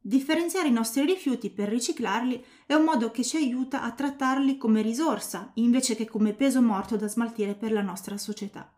Differenziare 0.00 0.68
i 0.68 0.72
nostri 0.72 1.04
rifiuti 1.04 1.50
per 1.50 1.68
riciclarli 1.68 2.44
è 2.64 2.74
un 2.74 2.84
modo 2.84 3.10
che 3.10 3.24
ci 3.24 3.36
aiuta 3.36 3.82
a 3.82 3.90
trattarli 3.90 4.56
come 4.56 4.80
risorsa 4.80 5.50
invece 5.54 5.96
che 5.96 6.06
come 6.06 6.32
peso 6.32 6.62
morto 6.62 6.96
da 6.96 7.08
smaltire 7.08 7.56
per 7.56 7.72
la 7.72 7.82
nostra 7.82 8.16
società. 8.16 8.72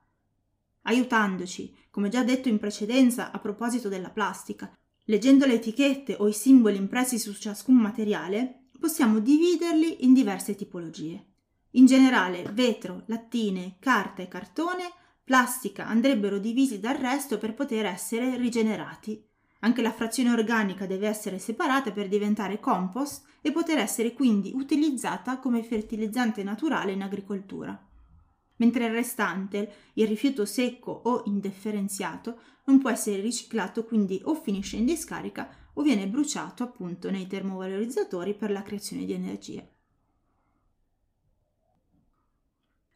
Aiutandoci, 0.82 1.76
come 1.90 2.08
già 2.08 2.25
detto 2.25 2.49
in 2.49 2.58
precedenza 2.58 3.30
a 3.30 3.38
proposito 3.40 3.90
della 3.90 4.08
plastica, 4.08 4.75
Leggendo 5.11 5.47
le 5.47 5.55
etichette 5.55 6.17
o 6.19 6.29
i 6.29 6.35
simboli 6.35 6.77
impressi 6.77 7.19
su 7.19 7.33
ciascun 7.33 7.77
materiale, 7.77 8.67
possiamo 8.79 9.21
dividerli 9.21 10.05
in 10.05 10.12
diverse 10.12 10.55
tipologie. 10.55 11.25
In 11.73 11.87
generale, 11.87 12.45
vetro, 12.53 13.05
lattine, 13.07 13.77
carta 13.81 14.21
e 14.21 14.29
cartone, 14.29 14.93
plastica 15.25 15.87
andrebbero 15.87 16.38
divisi 16.38 16.79
dal 16.79 16.97
resto 16.97 17.38
per 17.38 17.55
poter 17.55 17.87
essere 17.87 18.37
rigenerati. 18.37 19.25
Anche 19.61 19.81
la 19.81 19.93
frazione 19.93 20.31
organica 20.31 20.85
deve 20.85 21.09
essere 21.09 21.38
separata 21.38 21.91
per 21.91 22.09
diventare 22.09 22.61
compost 22.61 23.25
e 23.41 23.50
poter 23.50 23.79
essere 23.79 24.12
quindi 24.12 24.53
utilizzata 24.55 25.38
come 25.38 25.62
fertilizzante 25.62 26.43
naturale 26.43 26.93
in 26.93 27.00
agricoltura 27.00 27.88
mentre 28.59 28.87
il 28.87 28.93
restante, 28.93 29.73
il 29.95 30.07
rifiuto 30.07 30.45
secco 30.45 30.93
o 31.05 31.23
indifferenziato, 31.27 32.41
non 32.67 32.79
può 32.79 32.91
essere 32.91 33.21
riciclato, 33.21 33.85
quindi 33.85 34.21
o 34.25 34.35
finisce 34.35 34.77
in 34.77 34.85
discarica 34.85 35.49
o 35.75 35.83
viene 35.83 36.09
bruciato 36.09 36.62
appunto 36.62 37.11
nei 37.11 37.27
termovalorizzatori 37.27 38.35
per 38.35 38.50
la 38.50 38.62
creazione 38.62 39.05
di 39.05 39.12
energia. 39.12 39.67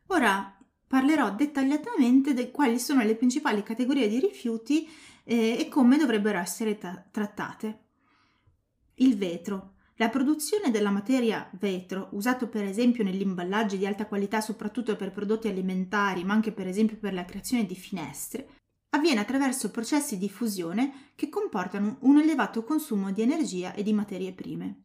Ora 0.08 0.56
parlerò 0.86 1.34
dettagliatamente 1.34 2.34
di 2.34 2.50
quali 2.50 2.78
sono 2.78 3.02
le 3.02 3.16
principali 3.16 3.62
categorie 3.62 4.08
di 4.08 4.20
rifiuti 4.20 4.86
eh, 5.24 5.56
e 5.58 5.68
come 5.68 5.96
dovrebbero 5.96 6.38
essere 6.38 6.76
ta- 6.76 7.02
trattate. 7.10 7.84
Il 8.96 9.16
vetro. 9.16 9.76
La 9.96 10.08
produzione 10.08 10.70
della 10.70 10.90
materia 10.90 11.48
vetro, 11.58 12.08
usato 12.12 12.48
per 12.48 12.64
esempio 12.64 13.04
negli 13.04 13.20
imballaggi 13.20 13.76
di 13.76 13.86
alta 13.86 14.06
qualità 14.06 14.40
soprattutto 14.40 14.96
per 14.96 15.12
prodotti 15.12 15.48
alimentari, 15.48 16.24
ma 16.24 16.32
anche 16.32 16.50
per 16.50 16.66
esempio 16.66 16.96
per 16.96 17.12
la 17.12 17.24
creazione 17.24 17.66
di 17.66 17.74
finestre, 17.74 18.48
avviene 18.90 19.20
attraverso 19.20 19.70
processi 19.70 20.16
di 20.16 20.30
fusione 20.30 21.10
che 21.14 21.28
comportano 21.28 21.98
un 22.00 22.18
elevato 22.18 22.64
consumo 22.64 23.12
di 23.12 23.22
energia 23.22 23.74
e 23.74 23.82
di 23.82 23.92
materie 23.92 24.32
prime. 24.32 24.84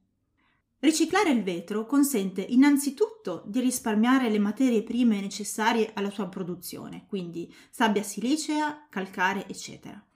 Riciclare 0.80 1.32
il 1.32 1.42
vetro 1.42 1.86
consente 1.86 2.42
innanzitutto 2.42 3.44
di 3.48 3.62
risparmiare 3.62 4.30
le 4.30 4.40
materie 4.40 4.84
prime 4.84 5.20
necessarie 5.20 5.92
alla 5.94 6.12
sua 6.12 6.28
produzione, 6.28 7.06
quindi 7.08 7.52
sabbia 7.72 8.04
silicea, 8.04 8.88
calcare, 8.90 9.48
eccetera 9.48 10.07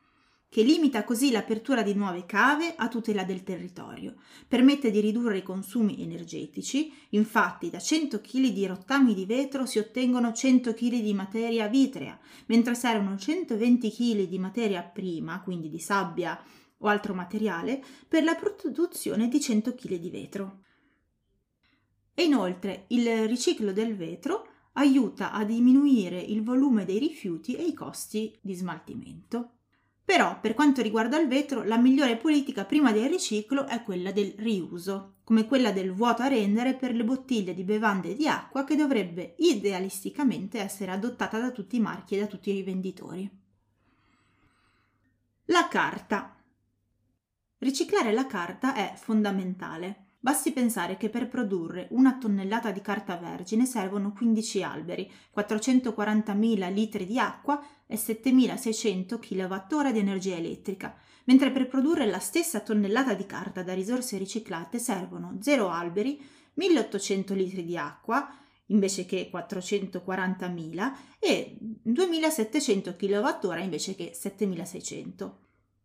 che 0.51 0.63
limita 0.63 1.05
così 1.05 1.31
l'apertura 1.31 1.81
di 1.81 1.93
nuove 1.93 2.25
cave 2.25 2.75
a 2.75 2.89
tutela 2.89 3.23
del 3.23 3.41
territorio. 3.41 4.15
Permette 4.49 4.91
di 4.91 4.99
ridurre 4.99 5.37
i 5.37 5.43
consumi 5.43 6.01
energetici, 6.01 6.91
infatti 7.11 7.69
da 7.69 7.79
100 7.79 8.19
kg 8.19 8.47
di 8.49 8.65
rottami 8.65 9.13
di 9.13 9.25
vetro 9.25 9.65
si 9.65 9.79
ottengono 9.79 10.33
100 10.33 10.73
kg 10.73 10.99
di 10.99 11.13
materia 11.13 11.69
vitrea, 11.69 12.19
mentre 12.47 12.75
servono 12.75 13.17
120 13.17 13.91
kg 13.91 14.27
di 14.27 14.39
materia 14.39 14.83
prima, 14.83 15.39
quindi 15.39 15.69
di 15.69 15.79
sabbia 15.79 16.37
o 16.79 16.87
altro 16.89 17.13
materiale, 17.13 17.81
per 18.05 18.25
la 18.25 18.35
produzione 18.35 19.29
di 19.29 19.39
100 19.39 19.73
kg 19.73 19.95
di 19.95 20.09
vetro. 20.09 20.63
E 22.13 22.23
inoltre 22.23 22.87
il 22.89 23.25
riciclo 23.25 23.71
del 23.71 23.95
vetro 23.95 24.47
aiuta 24.73 25.31
a 25.31 25.45
diminuire 25.45 26.19
il 26.19 26.43
volume 26.43 26.83
dei 26.83 26.99
rifiuti 26.99 27.55
e 27.55 27.63
i 27.63 27.73
costi 27.73 28.37
di 28.41 28.53
smaltimento. 28.53 29.51
Però, 30.03 30.39
per 30.39 30.53
quanto 30.53 30.81
riguarda 30.81 31.19
il 31.19 31.27
vetro, 31.27 31.63
la 31.63 31.77
migliore 31.77 32.17
politica 32.17 32.65
prima 32.65 32.91
del 32.91 33.07
riciclo 33.07 33.65
è 33.65 33.81
quella 33.83 34.11
del 34.11 34.33
riuso, 34.37 35.15
come 35.23 35.45
quella 35.45 35.71
del 35.71 35.93
vuoto 35.93 36.21
a 36.21 36.27
rendere 36.27 36.75
per 36.75 36.93
le 36.93 37.03
bottiglie 37.03 37.53
di 37.53 37.63
bevande 37.63 38.15
di 38.15 38.27
acqua 38.27 38.63
che 38.63 38.75
dovrebbe 38.75 39.35
idealisticamente 39.37 40.59
essere 40.59 40.91
adottata 40.91 41.39
da 41.39 41.51
tutti 41.51 41.77
i 41.77 41.79
marchi 41.79 42.15
e 42.15 42.19
da 42.19 42.25
tutti 42.25 42.49
i 42.49 42.53
rivenditori. 42.53 43.29
La 45.45 45.67
carta. 45.69 46.35
Riciclare 47.59 48.11
la 48.11 48.25
carta 48.25 48.73
è 48.73 48.93
fondamentale. 48.95 50.10
Basti 50.23 50.51
pensare 50.51 50.97
che 50.97 51.09
per 51.09 51.27
produrre 51.27 51.87
una 51.89 52.15
tonnellata 52.19 52.69
di 52.69 52.79
carta 52.79 53.17
vergine 53.17 53.65
servono 53.65 54.13
15 54.13 54.61
alberi, 54.61 55.11
440.000 55.35 56.71
litri 56.71 57.07
di 57.07 57.17
acqua 57.17 57.59
e 57.87 57.95
7.600 57.95 59.17
kWh 59.17 59.91
di 59.91 59.97
energia 59.97 60.35
elettrica, 60.35 60.95
mentre 61.23 61.49
per 61.49 61.67
produrre 61.67 62.05
la 62.05 62.19
stessa 62.19 62.59
tonnellata 62.59 63.15
di 63.15 63.25
carta 63.25 63.63
da 63.63 63.73
risorse 63.73 64.19
riciclate 64.19 64.77
servono 64.77 65.39
0 65.41 65.69
alberi, 65.69 66.23
1.800 66.55 67.33
litri 67.33 67.65
di 67.65 67.75
acqua, 67.75 68.31
invece 68.67 69.07
che 69.07 69.31
440.000 69.33 70.91
e 71.17 71.57
2.700 71.83 72.95
kWh 72.95 73.59
invece 73.59 73.95
che 73.95 74.13
7.600. 74.13 75.31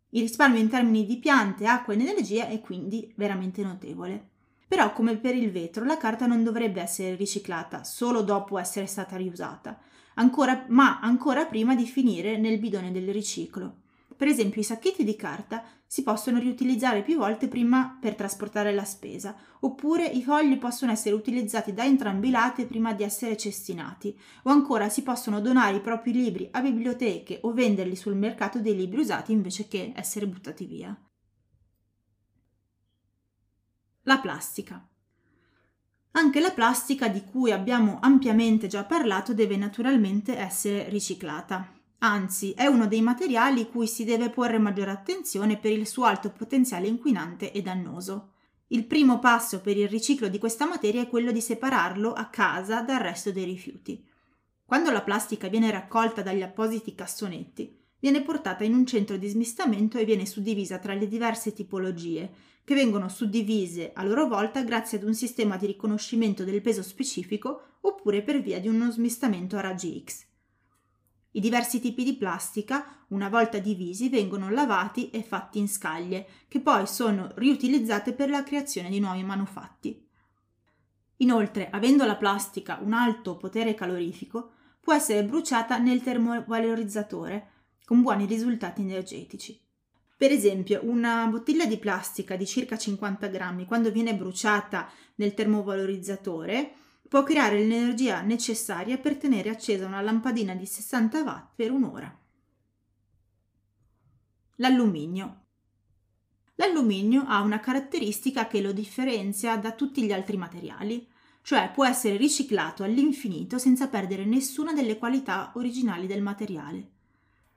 Il 0.09 0.21
risparmio 0.21 0.59
in 0.59 0.69
termini 0.69 1.05
di 1.05 1.17
piante, 1.17 1.65
acqua 1.65 1.93
ed 1.93 2.01
energia 2.01 2.47
è 2.47 2.61
quindi 2.61 3.11
veramente 3.15 3.61
notevole. 3.61 4.29
Però, 4.67 4.91
come 4.93 5.17
per 5.17 5.35
il 5.35 5.51
vetro, 5.51 5.85
la 5.85 5.97
carta 5.97 6.25
non 6.25 6.43
dovrebbe 6.43 6.81
essere 6.81 7.15
riciclata 7.15 7.83
solo 7.83 8.21
dopo 8.21 8.57
essere 8.57 8.85
stata 8.85 9.15
riusata, 9.15 9.79
ancora, 10.15 10.65
ma 10.69 10.99
ancora 10.99 11.45
prima 11.45 11.75
di 11.75 11.85
finire 11.85 12.37
nel 12.37 12.59
bidone 12.59 12.91
del 12.91 13.11
riciclo. 13.11 13.81
Per 14.17 14.27
esempio, 14.27 14.61
i 14.61 14.63
sacchetti 14.63 15.03
di 15.03 15.15
carta 15.15 15.63
si 15.85 16.01
possono 16.01 16.39
riutilizzare 16.39 17.03
più 17.03 17.17
volte 17.17 17.47
prima 17.47 17.95
per 18.01 18.15
trasportare 18.15 18.73
la 18.73 18.83
spesa, 18.83 19.37
oppure 19.59 20.07
i 20.07 20.23
fogli 20.23 20.57
possono 20.57 20.91
essere 20.91 21.13
utilizzati 21.13 21.71
da 21.71 21.85
entrambi 21.85 22.29
i 22.29 22.31
lati 22.31 22.65
prima 22.65 22.93
di 22.93 23.03
essere 23.03 23.37
cestinati, 23.37 24.17
o 24.43 24.49
ancora 24.49 24.89
si 24.89 25.03
possono 25.03 25.39
donare 25.39 25.77
i 25.77 25.81
propri 25.81 26.13
libri 26.13 26.47
a 26.51 26.61
biblioteche 26.61 27.37
o 27.43 27.53
venderli 27.53 27.95
sul 27.95 28.15
mercato 28.15 28.59
dei 28.59 28.75
libri 28.75 29.01
usati 29.01 29.31
invece 29.31 29.67
che 29.67 29.93
essere 29.95 30.27
buttati 30.27 30.65
via. 30.65 30.99
La 34.01 34.17
plastica. 34.17 34.83
Anche 36.11 36.39
la 36.39 36.51
plastica 36.51 37.07
di 37.07 37.23
cui 37.23 37.51
abbiamo 37.51 37.99
ampiamente 38.01 38.65
già 38.65 38.83
parlato 38.83 39.35
deve 39.35 39.57
naturalmente 39.57 40.35
essere 40.35 40.89
riciclata. 40.89 41.76
Anzi, 41.99 42.51
è 42.51 42.67
uno 42.67 42.87
dei 42.87 43.01
materiali 43.01 43.67
cui 43.67 43.87
si 43.87 44.03
deve 44.03 44.29
porre 44.29 44.59
maggiore 44.59 44.91
attenzione 44.91 45.57
per 45.57 45.71
il 45.71 45.87
suo 45.87 46.03
alto 46.03 46.29
potenziale 46.29 46.87
inquinante 46.87 47.51
e 47.51 47.61
dannoso. 47.63 48.33
Il 48.67 48.85
primo 48.85 49.17
passo 49.17 49.61
per 49.61 49.77
il 49.77 49.87
riciclo 49.87 50.27
di 50.27 50.37
questa 50.37 50.67
materia 50.67 51.01
è 51.01 51.09
quello 51.09 51.31
di 51.31 51.41
separarlo 51.41 52.13
a 52.13 52.25
casa 52.25 52.81
dal 52.81 52.99
resto 52.99 53.31
dei 53.31 53.45
rifiuti. 53.45 54.05
Quando 54.63 54.91
la 54.91 55.01
plastica 55.01 55.47
viene 55.47 55.71
raccolta 55.71 56.21
dagli 56.21 56.43
appositi 56.43 56.93
cassonetti, 56.93 57.75
viene 57.99 58.21
portata 58.21 58.63
in 58.63 58.75
un 58.75 58.85
centro 58.85 59.17
di 59.17 59.27
smistamento 59.27 59.97
e 59.97 60.05
viene 60.05 60.25
suddivisa 60.25 60.77
tra 60.77 60.93
le 60.93 61.07
diverse 61.07 61.53
tipologie, 61.53 62.31
che 62.63 62.75
vengono 62.75 63.07
suddivise 63.09 63.91
a 63.93 64.03
loro 64.03 64.27
volta 64.27 64.61
grazie 64.61 64.97
ad 64.99 65.05
un 65.05 65.15
sistema 65.15 65.57
di 65.57 65.65
riconoscimento 65.65 66.43
del 66.43 66.61
peso 66.61 66.83
specifico 66.83 67.77
oppure 67.81 68.21
per 68.21 68.41
via 68.41 68.59
di 68.59 68.67
uno 68.67 68.91
smistamento 68.91 69.55
a 69.55 69.61
raggi 69.61 70.03
X. 70.05 70.26
I 71.37 71.39
diversi 71.39 71.79
tipi 71.79 72.03
di 72.03 72.15
plastica, 72.15 73.05
una 73.09 73.29
volta 73.29 73.59
divisi, 73.59 74.09
vengono 74.09 74.49
lavati 74.49 75.11
e 75.11 75.21
fatti 75.21 75.59
in 75.59 75.69
scaglie, 75.69 76.27
che 76.47 76.59
poi 76.61 76.87
sono 76.87 77.29
riutilizzate 77.35 78.13
per 78.13 78.31
la 78.31 78.41
creazione 78.41 78.89
di 78.89 78.99
nuovi 78.99 79.21
manufatti. 79.23 80.03
Inoltre, 81.17 81.69
avendo 81.69 82.05
la 82.05 82.15
plastica 82.15 82.79
un 82.81 82.93
alto 82.93 83.37
potere 83.37 83.75
calorifico, 83.75 84.49
può 84.81 84.95
essere 84.95 85.23
bruciata 85.23 85.77
nel 85.77 86.01
termovalorizzatore, 86.01 87.51
con 87.85 88.01
buoni 88.01 88.25
risultati 88.25 88.81
energetici. 88.81 89.61
Per 90.17 90.31
esempio, 90.31 90.79
una 90.85 91.27
bottiglia 91.27 91.67
di 91.67 91.77
plastica 91.77 92.35
di 92.35 92.47
circa 92.47 92.79
50 92.79 93.27
grammi, 93.27 93.65
quando 93.65 93.91
viene 93.91 94.15
bruciata 94.15 94.89
nel 95.17 95.35
termovalorizzatore, 95.35 96.73
può 97.07 97.23
creare 97.23 97.59
l'energia 97.59 98.21
necessaria 98.21 98.97
per 98.97 99.17
tenere 99.17 99.49
accesa 99.49 99.85
una 99.85 100.01
lampadina 100.01 100.53
di 100.53 100.65
60 100.65 101.21
watt 101.23 101.55
per 101.55 101.71
un'ora. 101.71 102.19
L'alluminio. 104.55 105.45
L'alluminio 106.55 107.23
ha 107.27 107.41
una 107.41 107.59
caratteristica 107.59 108.47
che 108.47 108.61
lo 108.61 108.71
differenzia 108.71 109.55
da 109.57 109.71
tutti 109.73 110.03
gli 110.03 110.11
altri 110.11 110.37
materiali, 110.37 111.07
cioè 111.43 111.71
può 111.71 111.85
essere 111.85 112.17
riciclato 112.17 112.83
all'infinito 112.83 113.57
senza 113.57 113.87
perdere 113.87 114.25
nessuna 114.25 114.73
delle 114.73 114.97
qualità 114.97 115.51
originali 115.55 116.07
del 116.07 116.21
materiale. 116.21 116.96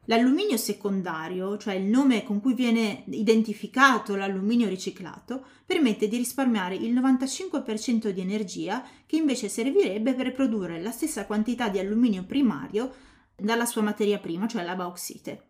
L'alluminio 0.07 0.57
secondario, 0.57 1.59
cioè 1.59 1.75
il 1.75 1.85
nome 1.85 2.25
con 2.25 2.40
cui 2.40 2.54
viene 2.54 3.04
identificato 3.09 4.16
l'alluminio 4.16 4.66
riciclato, 4.66 5.45
permette 5.66 6.09
di 6.09 6.16
risparmiare 6.16 6.75
il 6.75 6.92
95% 6.95 8.09
di 8.09 8.21
energia 8.21 8.83
che 9.07 9.16
invece 9.16 9.49
servirebbe 9.49 10.14
per 10.14 10.33
produrre 10.33 10.80
la 10.80 10.90
stessa 10.90 11.26
quantità 11.26 11.69
di 11.69 11.78
alluminio 11.78 12.25
primario 12.25 12.92
dalla 13.37 13.66
sua 13.66 13.83
materia 13.83 14.19
prima, 14.19 14.49
cioè 14.49 14.64
la 14.64 14.75
bauxite. 14.75 15.45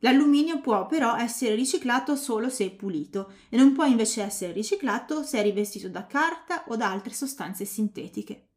L'alluminio 0.00 0.60
può 0.60 0.86
però 0.86 1.16
essere 1.16 1.56
riciclato 1.56 2.14
solo 2.14 2.50
se 2.50 2.66
è 2.66 2.70
pulito 2.70 3.32
e 3.48 3.56
non 3.56 3.72
può 3.72 3.84
invece 3.84 4.22
essere 4.22 4.52
riciclato 4.52 5.24
se 5.24 5.38
è 5.38 5.42
rivestito 5.42 5.88
da 5.88 6.06
carta 6.06 6.64
o 6.68 6.76
da 6.76 6.90
altre 6.90 7.14
sostanze 7.14 7.64
sintetiche 7.64 8.47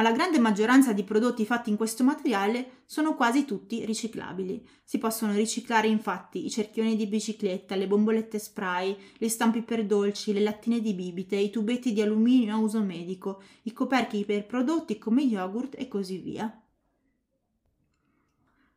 ma 0.00 0.08
la 0.08 0.16
grande 0.16 0.38
maggioranza 0.38 0.94
di 0.94 1.04
prodotti 1.04 1.44
fatti 1.44 1.68
in 1.68 1.76
questo 1.76 2.04
materiale 2.04 2.84
sono 2.86 3.14
quasi 3.14 3.44
tutti 3.44 3.84
riciclabili. 3.84 4.66
Si 4.82 4.96
possono 4.96 5.34
riciclare 5.34 5.88
infatti 5.88 6.46
i 6.46 6.48
cerchioni 6.48 6.96
di 6.96 7.06
bicicletta, 7.06 7.74
le 7.74 7.86
bombolette 7.86 8.38
spray, 8.38 8.96
le 9.18 9.28
stampi 9.28 9.60
per 9.60 9.84
dolci, 9.84 10.32
le 10.32 10.40
lattine 10.40 10.80
di 10.80 10.94
bibite, 10.94 11.36
i 11.36 11.50
tubetti 11.50 11.92
di 11.92 12.00
alluminio 12.00 12.54
a 12.54 12.56
uso 12.56 12.80
medico, 12.80 13.42
i 13.64 13.74
coperchi 13.74 14.24
per 14.24 14.46
prodotti 14.46 14.96
come 14.96 15.20
yogurt 15.20 15.74
e 15.78 15.86
così 15.86 16.16
via. 16.16 16.62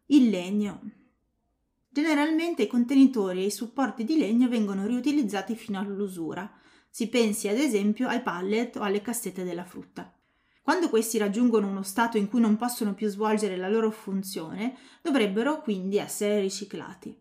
Il 0.08 0.30
legno. 0.30 0.82
Generalmente 1.88 2.64
i 2.64 2.68
contenitori 2.68 3.44
e 3.44 3.46
i 3.46 3.52
supporti 3.52 4.04
di 4.04 4.18
legno 4.18 4.50
vengono 4.50 4.86
riutilizzati 4.86 5.56
fino 5.56 5.80
all'usura. 5.80 6.54
Si 6.90 7.08
pensi 7.08 7.48
ad 7.48 7.60
esempio 7.60 8.10
ai 8.10 8.22
pallet 8.22 8.76
o 8.76 8.82
alle 8.82 9.02
cassette 9.02 9.46
della 9.46 9.64
frutta. 9.64 10.13
Quando 10.64 10.88
questi 10.88 11.18
raggiungono 11.18 11.68
uno 11.68 11.84
stato 11.84 12.18
in 12.18 12.30
cui 12.30 12.40
non 12.40 12.56
possono 12.56 12.94
più 12.94 13.10
svolgere 13.10 13.58
la 13.58 13.68
loro 13.68 13.92
funzione, 13.92 14.78
dovrebbero 15.02 15.62
quindi 15.62 15.98
essere 15.98 16.40
riciclati. 16.40 17.14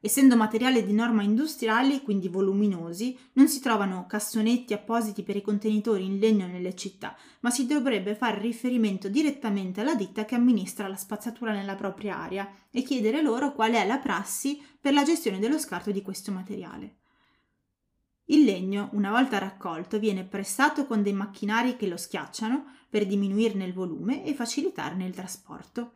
Essendo 0.00 0.36
materiali 0.36 0.82
di 0.82 0.94
norma 0.94 1.22
industriali, 1.22 2.00
quindi 2.00 2.28
voluminosi, 2.28 3.18
non 3.34 3.46
si 3.46 3.60
trovano 3.60 4.06
cassonetti 4.06 4.72
appositi 4.72 5.22
per 5.22 5.36
i 5.36 5.42
contenitori 5.42 6.06
in 6.06 6.18
legno 6.18 6.46
nelle 6.46 6.74
città, 6.74 7.14
ma 7.40 7.50
si 7.50 7.66
dovrebbe 7.66 8.14
fare 8.14 8.40
riferimento 8.40 9.08
direttamente 9.08 9.82
alla 9.82 9.94
ditta 9.94 10.24
che 10.24 10.36
amministra 10.36 10.88
la 10.88 10.96
spazzatura 10.96 11.52
nella 11.52 11.74
propria 11.74 12.16
area 12.16 12.48
e 12.70 12.80
chiedere 12.80 13.20
loro 13.20 13.52
qual 13.52 13.72
è 13.72 13.86
la 13.86 13.98
prassi 13.98 14.62
per 14.80 14.94
la 14.94 15.02
gestione 15.02 15.38
dello 15.38 15.58
scarto 15.58 15.90
di 15.90 16.00
questo 16.00 16.32
materiale. 16.32 17.00
Il 18.30 18.44
legno, 18.44 18.90
una 18.92 19.10
volta 19.10 19.38
raccolto, 19.38 19.98
viene 19.98 20.22
pressato 20.22 20.86
con 20.86 21.02
dei 21.02 21.14
macchinari 21.14 21.76
che 21.76 21.86
lo 21.86 21.96
schiacciano 21.96 22.64
per 22.90 23.06
diminuirne 23.06 23.64
il 23.64 23.72
volume 23.72 24.22
e 24.24 24.34
facilitarne 24.34 25.06
il 25.06 25.14
trasporto. 25.14 25.92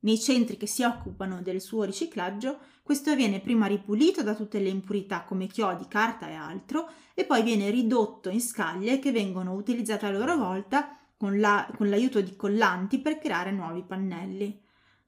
Nei 0.00 0.18
centri 0.18 0.56
che 0.56 0.66
si 0.66 0.82
occupano 0.82 1.42
del 1.42 1.60
suo 1.60 1.84
riciclaggio, 1.84 2.58
questo 2.82 3.14
viene 3.14 3.38
prima 3.38 3.66
ripulito 3.66 4.24
da 4.24 4.34
tutte 4.34 4.58
le 4.58 4.68
impurità 4.68 5.22
come 5.22 5.46
chiodi, 5.46 5.86
carta 5.86 6.28
e 6.28 6.34
altro, 6.34 6.88
e 7.14 7.24
poi 7.24 7.44
viene 7.44 7.70
ridotto 7.70 8.30
in 8.30 8.40
scaglie 8.40 8.98
che 8.98 9.12
vengono 9.12 9.54
utilizzate 9.54 10.06
a 10.06 10.10
loro 10.10 10.36
volta 10.36 10.98
con, 11.16 11.38
la, 11.38 11.70
con 11.76 11.88
l'aiuto 11.88 12.20
di 12.20 12.34
collanti 12.34 12.98
per 12.98 13.18
creare 13.18 13.52
nuovi 13.52 13.84
pannelli. 13.84 14.60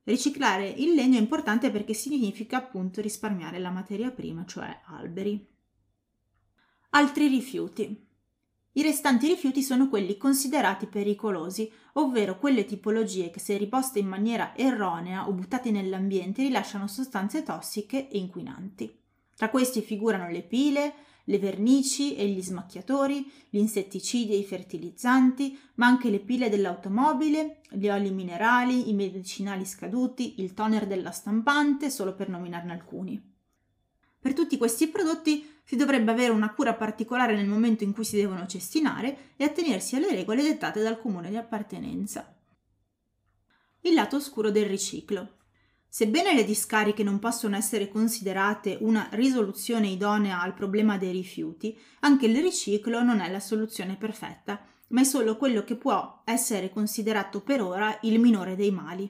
Riciclare 0.05 0.69
il 0.69 0.95
legno 0.95 1.17
è 1.17 1.21
importante 1.21 1.73
perché 1.73 1.93
significa 1.93 2.59
appunto 2.59 3.01
risparmiare 3.01 3.59
la 3.59 3.71
materia 3.71 4.13
prima, 4.13 4.45
cioè 4.47 4.81
alberi. 4.85 5.58
Altri 6.91 7.29
rifiuti. 7.29 8.07
I 8.73 8.83
restanti 8.83 9.27
rifiuti 9.27 9.63
sono 9.63 9.91
quelli 9.91 10.17
considerati 10.17 10.87
pericolosi, 10.87 11.71
ovvero 11.95 12.39
quelle 12.39 12.65
tipologie 12.65 13.29
che 13.29 13.41
se 13.41 13.59
riposte 13.59 13.99
in 13.99 14.07
maniera 14.07 14.57
erronea 14.57 15.29
o 15.29 15.33
buttate 15.33 15.71
nell'ambiente 15.71 16.41
rilasciano 16.43 16.87
sostanze 16.87 17.43
tossiche 17.43 18.09
e 18.09 18.17
inquinanti. 18.17 18.91
Tra 19.37 19.51
questi 19.51 19.83
figurano 19.83 20.31
le 20.31 20.43
pile, 20.43 20.95
le 21.25 21.39
vernici 21.39 22.17
e 22.17 22.27
gli 22.27 22.41
smacchiatori, 22.41 23.31
gli 23.51 23.59
insetticidi 23.59 24.33
e 24.33 24.39
i 24.39 24.45
fertilizzanti, 24.45 25.59
ma 25.75 25.87
anche 25.87 26.09
le 26.09 26.21
pile 26.21 26.49
dell'automobile, 26.49 27.61
gli 27.69 27.89
oli 27.91 28.11
minerali, 28.11 28.89
i 28.89 28.95
medicinali 28.95 29.67
scaduti, 29.67 30.41
il 30.41 30.55
toner 30.55 30.87
della 30.87 31.11
stampante, 31.11 31.91
solo 31.91 32.15
per 32.15 32.31
nominarne 32.31 32.73
alcuni. 32.73 33.37
Per 34.21 34.33
tutti 34.33 34.57
questi 34.57 34.89
prodotti 34.89 35.57
si 35.69 35.77
dovrebbe 35.77 36.11
avere 36.11 36.33
una 36.33 36.55
cura 36.55 36.73
particolare 36.73 37.37
nel 37.37 37.47
momento 37.47 37.85
in 37.85 37.93
cui 37.93 38.03
si 38.03 38.17
devono 38.17 38.47
cestinare 38.47 39.35
e 39.37 39.45
attenersi 39.45 39.97
alle 39.97 40.15
regole 40.15 40.43
dettate 40.43 40.81
dal 40.81 40.99
comune 40.99 41.29
di 41.29 41.37
appartenenza. 41.37 42.35
Il 43.81 43.93
lato 43.93 44.17
oscuro 44.17 44.51
del 44.51 44.65
riciclo. 44.65 45.41
Sebbene 45.87 46.33
le 46.33 46.45
discariche 46.45 47.03
non 47.03 47.19
possono 47.19 47.55
essere 47.55 47.91
considerate 47.91 48.79
una 48.81 49.11
risoluzione 49.13 49.89
idonea 49.89 50.41
al 50.41 50.55
problema 50.55 50.97
dei 50.97 51.13
rifiuti, 51.13 51.79
anche 52.01 52.25
il 52.25 52.41
riciclo 52.41 53.03
non 53.03 53.21
è 53.21 53.31
la 53.31 53.41
soluzione 53.41 53.97
perfetta, 53.97 54.65
ma 54.89 55.03
è 55.03 55.05
solo 55.05 55.37
quello 55.37 55.65
che 55.65 55.77
può 55.77 56.23
essere 56.25 56.71
considerato 56.71 57.43
per 57.43 57.61
ora 57.61 57.99
il 58.05 58.19
minore 58.19 58.57
dei 58.57 58.71
mali. 58.71 59.07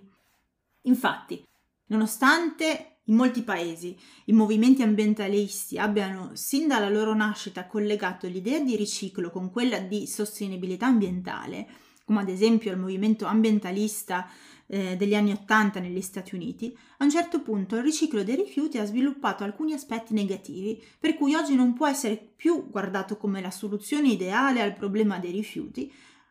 Infatti, 0.83 1.41
nonostante 1.87 2.98
in 3.09 3.15
molti 3.15 3.43
paesi 3.43 3.97
i 4.27 4.33
movimenti 4.33 4.83
ambientalisti 4.83 5.79
abbiano 5.79 6.31
sin 6.35 6.69
dalla 6.69 6.89
loro 6.89 7.15
nascita 7.15 7.67
collegato 7.67 8.27
l'idea 8.27 8.61
di 8.61 8.77
riciclo 8.77 9.31
con 9.31 9.51
quella 9.51 9.81
di 9.81 10.07
sostenibilità 10.07 10.87
ambientale, 10.87 11.67
come 12.05 12.21
ad 12.21 12.29
esempio 12.29 12.71
il 12.71 12.79
movimento 12.79 13.27
ambientalista 13.27 14.29
eh, 14.67 14.97
degli 14.97 15.15
anni 15.15 15.33
Ottanta 15.33 15.81
negli 15.81 16.01
Stati 16.03 16.35
Uniti, 16.35 16.77
a 16.99 17.05
un 17.05 17.11
certo 17.11 17.41
punto 17.41 17.77
il 17.77 17.83
riciclo 17.83 18.23
dei 18.23 18.37
rifiuti 18.37 18.79
ha 18.79 18.85
sviluppato 18.85 19.43
alcuni 19.43 19.73
aspetti 19.73 20.13
negativi, 20.13 20.83
per 20.99 21.17
cui 21.17 21.35
oggi 21.35 21.55
non 21.55 21.73
può 21.73 21.87
essere 21.87 22.17
più 22.17 22.69
guardato 22.69 23.17
come 23.17 23.41
la 23.41 23.51
soluzione 23.51 24.09
ideale 24.09 24.61
al 24.61 24.75
problema 24.75 25.19
dei 25.19 25.33
rifiuti, 25.33 25.91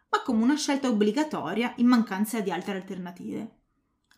ma 0.09 0.21
come 0.21 0.43
una 0.43 0.55
scelta 0.55 0.87
obbligatoria 0.87 1.73
in 1.77 1.87
mancanza 1.87 2.39
di 2.39 2.51
altre 2.51 2.75
alternative. 2.75 3.57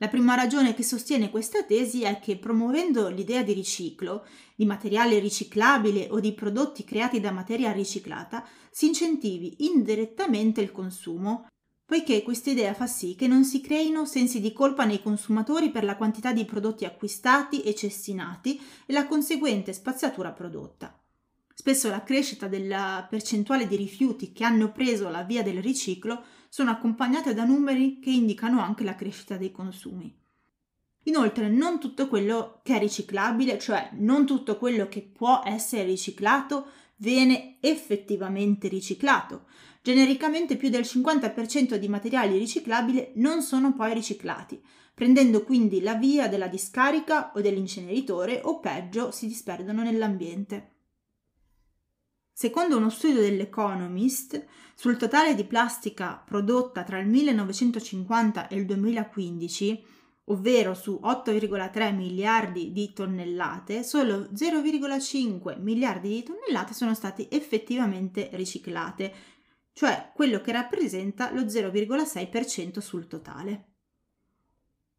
La 0.01 0.07
prima 0.07 0.33
ragione 0.33 0.73
che 0.73 0.83
sostiene 0.83 1.29
questa 1.29 1.63
tesi 1.63 2.03
è 2.03 2.21
che 2.21 2.37
promuovendo 2.37 3.09
l'idea 3.09 3.43
di 3.43 3.51
riciclo, 3.51 4.25
di 4.55 4.65
materiale 4.65 5.19
riciclabile 5.19 6.07
o 6.09 6.21
di 6.21 6.31
prodotti 6.31 6.85
creati 6.85 7.19
da 7.19 7.31
materia 7.31 7.73
riciclata, 7.73 8.47
si 8.71 8.87
incentivi 8.87 9.65
indirettamente 9.65 10.61
il 10.61 10.71
consumo, 10.71 11.49
poiché 11.85 12.23
questa 12.23 12.49
idea 12.49 12.73
fa 12.73 12.87
sì 12.87 13.15
che 13.15 13.27
non 13.27 13.43
si 13.43 13.59
creino 13.59 14.05
sensi 14.05 14.39
di 14.39 14.53
colpa 14.53 14.85
nei 14.85 15.01
consumatori 15.01 15.69
per 15.69 15.83
la 15.83 15.97
quantità 15.97 16.31
di 16.31 16.45
prodotti 16.45 16.85
acquistati 16.85 17.61
e 17.63 17.75
cestinati 17.75 18.57
e 18.85 18.93
la 18.93 19.05
conseguente 19.05 19.73
spazzatura 19.73 20.31
prodotta. 20.31 20.97
Spesso 21.53 21.89
la 21.89 22.03
crescita 22.03 22.47
della 22.47 23.05
percentuale 23.09 23.67
di 23.67 23.75
rifiuti 23.75 24.31
che 24.31 24.45
hanno 24.45 24.71
preso 24.71 25.09
la 25.09 25.23
via 25.23 25.43
del 25.43 25.61
riciclo 25.61 26.23
sono 26.49 26.71
accompagnate 26.71 27.33
da 27.33 27.45
numeri 27.45 27.99
che 27.99 28.09
indicano 28.09 28.59
anche 28.59 28.83
la 28.83 28.95
crescita 28.95 29.37
dei 29.37 29.51
consumi. 29.51 30.13
Inoltre, 31.03 31.47
non 31.47 31.79
tutto 31.79 32.07
quello 32.07 32.59
che 32.63 32.75
è 32.75 32.79
riciclabile, 32.79 33.57
cioè 33.57 33.91
non 33.93 34.25
tutto 34.25 34.57
quello 34.57 34.87
che 34.87 35.01
può 35.01 35.41
essere 35.45 35.83
riciclato, 35.83 36.67
viene 36.97 37.57
effettivamente 37.61 38.67
riciclato. 38.67 39.45
Genericamente 39.81 40.57
più 40.57 40.69
del 40.69 40.81
50% 40.81 41.75
di 41.75 41.87
materiali 41.87 42.37
riciclabili 42.37 43.11
non 43.15 43.41
sono 43.41 43.73
poi 43.73 43.93
riciclati, 43.93 44.61
prendendo 44.93 45.43
quindi 45.43 45.81
la 45.81 45.95
via 45.95 46.27
della 46.27 46.47
discarica 46.47 47.31
o 47.33 47.39
dell'inceneritore 47.39 48.41
o 48.43 48.59
peggio 48.59 49.11
si 49.11 49.27
disperdono 49.27 49.81
nell'ambiente. 49.81 50.73
Secondo 52.33 52.77
uno 52.77 52.89
studio 52.89 53.21
dell'Economist, 53.21 54.45
sul 54.79 54.95
totale 54.95 55.35
di 55.35 55.43
plastica 55.43 56.23
prodotta 56.25 56.85
tra 56.85 56.99
il 56.99 57.07
1950 57.09 58.47
e 58.47 58.55
il 58.55 58.65
2015, 58.65 59.83
ovvero 60.27 60.73
su 60.73 61.01
8,3 61.03 61.93
miliardi 61.93 62.71
di 62.71 62.93
tonnellate, 62.93 63.83
solo 63.83 64.29
0,5 64.33 65.59
miliardi 65.59 66.07
di 66.07 66.23
tonnellate 66.23 66.73
sono 66.73 66.93
state 66.93 67.29
effettivamente 67.29 68.29
riciclate, 68.31 69.13
cioè 69.73 70.13
quello 70.15 70.39
che 70.39 70.53
rappresenta 70.53 71.33
lo 71.33 71.41
0,6% 71.41 72.79
sul 72.79 73.07
totale. 73.07 73.65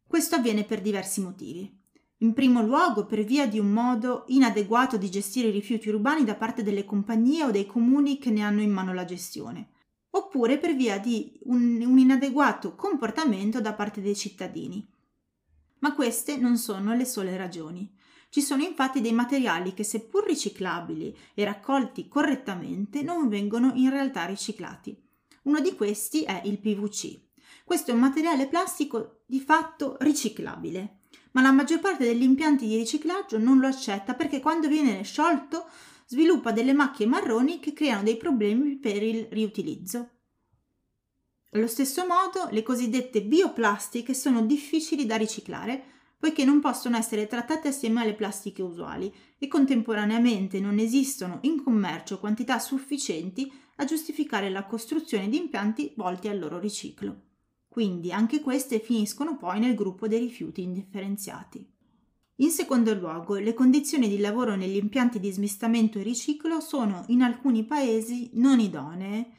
Questo 0.05 0.35
avviene 0.35 0.63
per 0.63 0.81
diversi 0.81 1.21
motivi. 1.21 1.80
In 2.21 2.33
primo 2.33 2.61
luogo 2.61 3.07
per 3.07 3.23
via 3.23 3.47
di 3.47 3.57
un 3.57 3.71
modo 3.71 4.25
inadeguato 4.27 4.95
di 4.95 5.09
gestire 5.09 5.47
i 5.47 5.51
rifiuti 5.51 5.89
urbani 5.89 6.23
da 6.23 6.35
parte 6.35 6.61
delle 6.61 6.85
compagnie 6.85 7.45
o 7.45 7.51
dei 7.51 7.65
comuni 7.65 8.19
che 8.19 8.29
ne 8.29 8.43
hanno 8.43 8.61
in 8.61 8.69
mano 8.69 8.93
la 8.93 9.05
gestione, 9.05 9.69
oppure 10.11 10.59
per 10.59 10.75
via 10.75 10.99
di 10.99 11.39
un, 11.45 11.81
un 11.83 11.97
inadeguato 11.97 12.75
comportamento 12.75 13.59
da 13.59 13.73
parte 13.73 14.01
dei 14.01 14.15
cittadini. 14.15 14.87
Ma 15.79 15.95
queste 15.95 16.37
non 16.37 16.57
sono 16.57 16.93
le 16.93 17.05
sole 17.05 17.35
ragioni. 17.35 17.91
Ci 18.29 18.41
sono 18.41 18.61
infatti 18.61 19.01
dei 19.01 19.13
materiali 19.13 19.73
che 19.73 19.83
seppur 19.83 20.23
riciclabili 20.23 21.17
e 21.33 21.43
raccolti 21.43 22.07
correttamente 22.07 23.01
non 23.01 23.29
vengono 23.29 23.71
in 23.73 23.89
realtà 23.89 24.25
riciclati. 24.25 24.95
Uno 25.43 25.59
di 25.59 25.73
questi 25.73 26.21
è 26.21 26.39
il 26.45 26.59
PVC. 26.59 27.19
Questo 27.65 27.89
è 27.89 27.95
un 27.95 27.99
materiale 27.99 28.47
plastico 28.47 29.23
di 29.25 29.39
fatto 29.39 29.97
riciclabile 30.01 30.97
ma 31.31 31.41
la 31.41 31.51
maggior 31.51 31.79
parte 31.79 32.05
degli 32.05 32.23
impianti 32.23 32.67
di 32.67 32.77
riciclaggio 32.77 33.37
non 33.37 33.59
lo 33.59 33.67
accetta 33.67 34.13
perché 34.13 34.39
quando 34.39 34.67
viene 34.67 35.03
sciolto 35.03 35.67
sviluppa 36.05 36.51
delle 36.51 36.73
macchie 36.73 37.05
marroni 37.05 37.59
che 37.59 37.73
creano 37.73 38.03
dei 38.03 38.17
problemi 38.17 38.77
per 38.77 39.01
il 39.01 39.27
riutilizzo. 39.29 40.09
Allo 41.51 41.67
stesso 41.67 42.05
modo, 42.05 42.47
le 42.51 42.63
cosiddette 42.63 43.23
bioplastiche 43.23 44.13
sono 44.13 44.41
difficili 44.41 45.05
da 45.05 45.15
riciclare 45.15 45.83
poiché 46.17 46.45
non 46.45 46.59
possono 46.59 46.97
essere 46.97 47.27
trattate 47.27 47.69
assieme 47.69 48.01
alle 48.01 48.13
plastiche 48.13 48.61
usuali 48.61 49.11
e 49.39 49.47
contemporaneamente 49.47 50.59
non 50.59 50.77
esistono 50.77 51.39
in 51.41 51.63
commercio 51.63 52.19
quantità 52.19 52.59
sufficienti 52.59 53.51
a 53.77 53.85
giustificare 53.85 54.49
la 54.49 54.65
costruzione 54.65 55.29
di 55.29 55.37
impianti 55.37 55.93
volti 55.95 56.27
al 56.27 56.37
loro 56.37 56.59
riciclo. 56.59 57.30
Quindi 57.71 58.11
anche 58.11 58.41
queste 58.41 58.81
finiscono 58.81 59.37
poi 59.37 59.61
nel 59.61 59.75
gruppo 59.75 60.09
dei 60.09 60.19
rifiuti 60.19 60.61
indifferenziati. 60.61 61.65
In 62.41 62.49
secondo 62.49 62.93
luogo, 62.93 63.35
le 63.35 63.53
condizioni 63.53 64.09
di 64.09 64.17
lavoro 64.17 64.57
negli 64.57 64.75
impianti 64.75 65.21
di 65.21 65.31
smistamento 65.31 65.97
e 65.97 66.03
riciclo 66.03 66.59
sono 66.59 67.05
in 67.07 67.21
alcuni 67.21 67.63
paesi 67.63 68.29
non 68.33 68.59
idonee, 68.59 69.37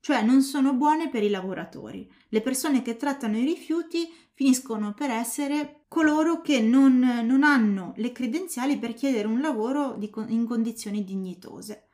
cioè 0.00 0.24
non 0.24 0.42
sono 0.42 0.74
buone 0.74 1.08
per 1.08 1.22
i 1.22 1.30
lavoratori. 1.30 2.10
Le 2.30 2.40
persone 2.40 2.82
che 2.82 2.96
trattano 2.96 3.38
i 3.38 3.44
rifiuti 3.44 4.12
finiscono 4.34 4.92
per 4.92 5.10
essere 5.10 5.84
coloro 5.86 6.40
che 6.40 6.60
non, 6.60 6.98
non 6.98 7.44
hanno 7.44 7.92
le 7.98 8.10
credenziali 8.10 8.76
per 8.76 8.94
chiedere 8.94 9.28
un 9.28 9.40
lavoro 9.40 9.94
di, 9.96 10.10
in 10.26 10.46
condizioni 10.46 11.04
dignitose. 11.04 11.87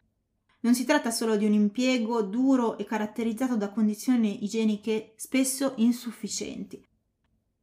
Non 0.64 0.74
si 0.74 0.86
tratta 0.86 1.10
solo 1.10 1.36
di 1.36 1.44
un 1.44 1.52
impiego 1.52 2.22
duro 2.22 2.78
e 2.78 2.84
caratterizzato 2.84 3.54
da 3.54 3.68
condizioni 3.68 4.44
igieniche 4.44 5.12
spesso 5.16 5.74
insufficienti, 5.76 6.82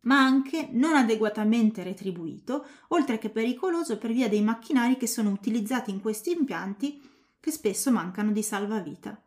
ma 0.01 0.19
anche 0.19 0.69
non 0.71 0.95
adeguatamente 0.95 1.81
retribuito, 1.81 2.63
oltre 2.89 3.17
che 3.17 3.31
pericoloso 3.31 3.97
per 3.97 4.11
via 4.11 4.29
dei 4.29 4.43
macchinari 4.43 4.97
che 4.97 5.07
sono 5.07 5.31
utilizzati 5.31 5.89
in 5.89 5.99
questi 5.99 6.31
impianti 6.31 7.01
che 7.39 7.49
spesso 7.49 7.91
mancano 7.91 8.31
di 8.31 8.43
salvavita. 8.43 9.19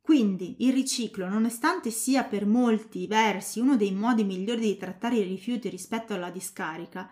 Quindi 0.00 0.56
il 0.60 0.72
riciclo, 0.72 1.28
nonostante 1.28 1.90
sia 1.90 2.24
per 2.24 2.46
molti 2.46 3.06
versi 3.06 3.60
uno 3.60 3.76
dei 3.76 3.92
modi 3.92 4.24
migliori 4.24 4.62
di 4.62 4.78
trattare 4.78 5.16
i 5.16 5.24
rifiuti 5.24 5.68
rispetto 5.68 6.14
alla 6.14 6.30
discarica, 6.30 7.10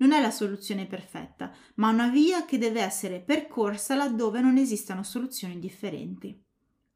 non 0.00 0.12
è 0.12 0.20
la 0.20 0.30
soluzione 0.30 0.86
perfetta, 0.86 1.52
ma 1.76 1.88
una 1.88 2.08
via 2.08 2.44
che 2.44 2.58
deve 2.58 2.82
essere 2.82 3.20
percorsa 3.20 3.94
laddove 3.94 4.40
non 4.40 4.56
esistano 4.56 5.02
soluzioni 5.02 5.58
differenti. 5.58 6.38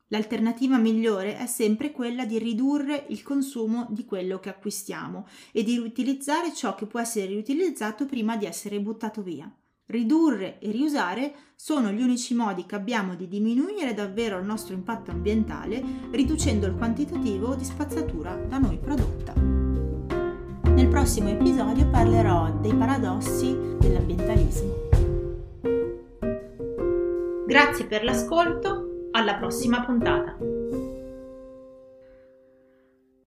L'alternativa 0.09 0.77
migliore 0.77 1.37
è 1.39 1.47
sempre 1.47 1.91
quella 1.91 2.25
di 2.25 2.39
ridurre 2.39 3.07
il 3.09 3.23
consumo 3.23 3.87
di 3.91 4.05
quello 4.05 4.39
che 4.39 4.51
acquistiamo 4.51 5.27
e 5.51 5.63
di 5.63 5.75
riutilizzare 5.75 6.55
ciò 6.55 6.75
che 6.75 6.87
può 6.87 7.01
essere 7.01 7.27
riutilizzato 7.27 8.07
prima 8.07 8.37
di 8.37 8.45
essere 8.45 8.81
buttato 8.81 9.23
via. 9.23 9.51
Ridurre 9.87 10.59
e 10.61 10.71
riusare 10.71 11.35
sono 11.57 11.91
gli 11.91 12.01
unici 12.01 12.35
modi 12.35 12.65
che 12.65 12.75
abbiamo 12.75 13.17
di 13.17 13.29
diminuire 13.29 13.93
davvero 13.93 14.39
il 14.39 14.47
nostro 14.47 14.75
impatto 14.75 15.11
ambientale, 15.11 15.83
riducendo 16.11 16.67
il 16.67 16.75
quantitativo 16.75 17.55
di 17.55 17.65
spazzatura 17.65 18.35
da 18.35 18.59
noi 18.59 18.79
prodotta. 18.79 19.54
Prossimo 20.95 21.29
episodio 21.29 21.89
parlerò 21.89 22.53
dei 22.61 22.73
paradossi 22.73 23.53
dell'ambientalismo. 23.81 24.73
Grazie 27.49 27.87
per 27.87 28.05
l'ascolto, 28.05 29.09
alla 29.11 29.35
prossima 29.35 29.85
puntata. 29.85 30.54